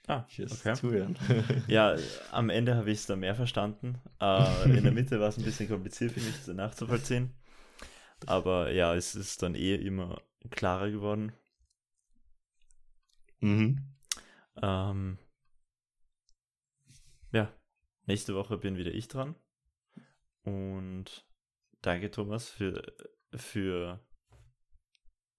Ah, 0.08 0.24
fürs 0.28 0.52
okay. 0.60 0.74
Zuhören. 0.74 1.16
Ja, 1.66 1.96
am 2.30 2.48
Ende 2.48 2.76
habe 2.76 2.90
ich 2.90 2.98
es 3.00 3.06
da 3.06 3.16
mehr 3.16 3.34
verstanden. 3.34 3.98
Äh, 4.20 4.76
in 4.76 4.84
der 4.84 4.92
Mitte 4.92 5.18
war 5.20 5.28
es 5.28 5.36
ein 5.36 5.44
bisschen 5.44 5.68
kompliziert 5.68 6.12
für 6.12 6.20
mich, 6.20 6.36
das 6.44 6.54
nachzuvollziehen. 6.54 7.34
Aber 8.26 8.72
ja, 8.72 8.94
es 8.94 9.14
ist 9.14 9.42
dann 9.42 9.54
eh 9.54 9.74
immer 9.74 10.22
klarer 10.50 10.90
geworden. 10.90 11.32
mhm. 13.40 13.76
Ähm, 14.62 15.18
ja, 17.32 17.52
nächste 18.06 18.34
Woche 18.34 18.58
bin 18.58 18.76
wieder 18.76 18.92
ich 18.92 19.08
dran. 19.08 19.34
Und 20.42 21.26
danke, 21.82 22.10
Thomas, 22.10 22.48
für, 22.48 22.94
für 23.34 24.00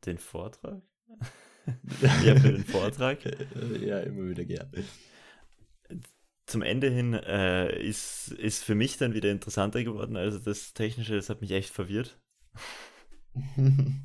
den 0.06 0.18
Vortrag. 0.18 0.82
ja, 2.24 2.36
für 2.36 2.54
den 2.54 2.66
Vortrag. 2.66 3.20
Ja, 3.82 4.00
immer 4.00 4.30
wieder 4.30 4.46
gern. 4.46 4.72
Zum 6.46 6.62
Ende 6.62 6.90
hin 6.90 7.14
äh, 7.14 7.82
ist, 7.82 8.30
ist 8.32 8.64
für 8.64 8.76
mich 8.76 8.98
dann 8.98 9.14
wieder 9.14 9.32
interessanter 9.32 9.84
geworden. 9.84 10.16
Also 10.16 10.40
das 10.40 10.74
Technische, 10.74 11.16
das 11.16 11.30
hat 11.30 11.42
mich 11.42 11.52
echt 11.52 11.70
verwirrt. 11.70 12.20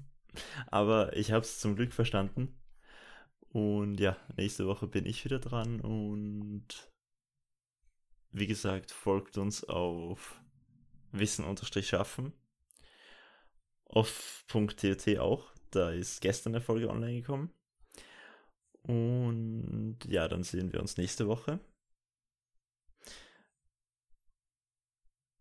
Aber 0.66 1.16
ich 1.16 1.32
habe 1.32 1.42
es 1.42 1.60
zum 1.60 1.76
Glück 1.76 1.92
verstanden. 1.92 2.58
Und 3.48 4.00
ja, 4.00 4.16
nächste 4.36 4.66
Woche 4.66 4.86
bin 4.86 5.06
ich 5.06 5.24
wieder 5.24 5.38
dran. 5.38 5.80
Und 5.80 6.91
wie 8.32 8.46
gesagt, 8.46 8.90
folgt 8.90 9.38
uns 9.38 9.64
auf 9.64 10.40
wissen-schaffen. 11.12 12.32
Auf.tt 13.84 15.18
auch. 15.18 15.52
Da 15.70 15.90
ist 15.90 16.20
gestern 16.20 16.54
eine 16.54 16.62
Folge 16.62 16.88
online 16.88 17.20
gekommen. 17.20 17.52
Und 18.82 19.98
ja, 20.06 20.28
dann 20.28 20.42
sehen 20.42 20.72
wir 20.72 20.80
uns 20.80 20.96
nächste 20.96 21.28
Woche. 21.28 21.60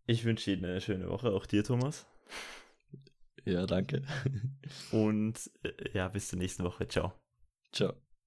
Ich 0.06 0.24
wünsche 0.24 0.52
Ihnen 0.52 0.64
eine 0.64 0.80
schöne 0.80 1.08
Woche, 1.08 1.32
auch 1.32 1.46
dir, 1.46 1.64
Thomas. 1.64 2.06
Ja, 3.44 3.66
danke. 3.66 4.02
Und 4.92 5.50
äh, 5.62 5.90
ja, 5.92 6.08
bis 6.08 6.28
zur 6.28 6.38
nächsten 6.38 6.64
Woche. 6.64 6.86
Ciao. 6.86 7.12
Ciao. 7.72 8.11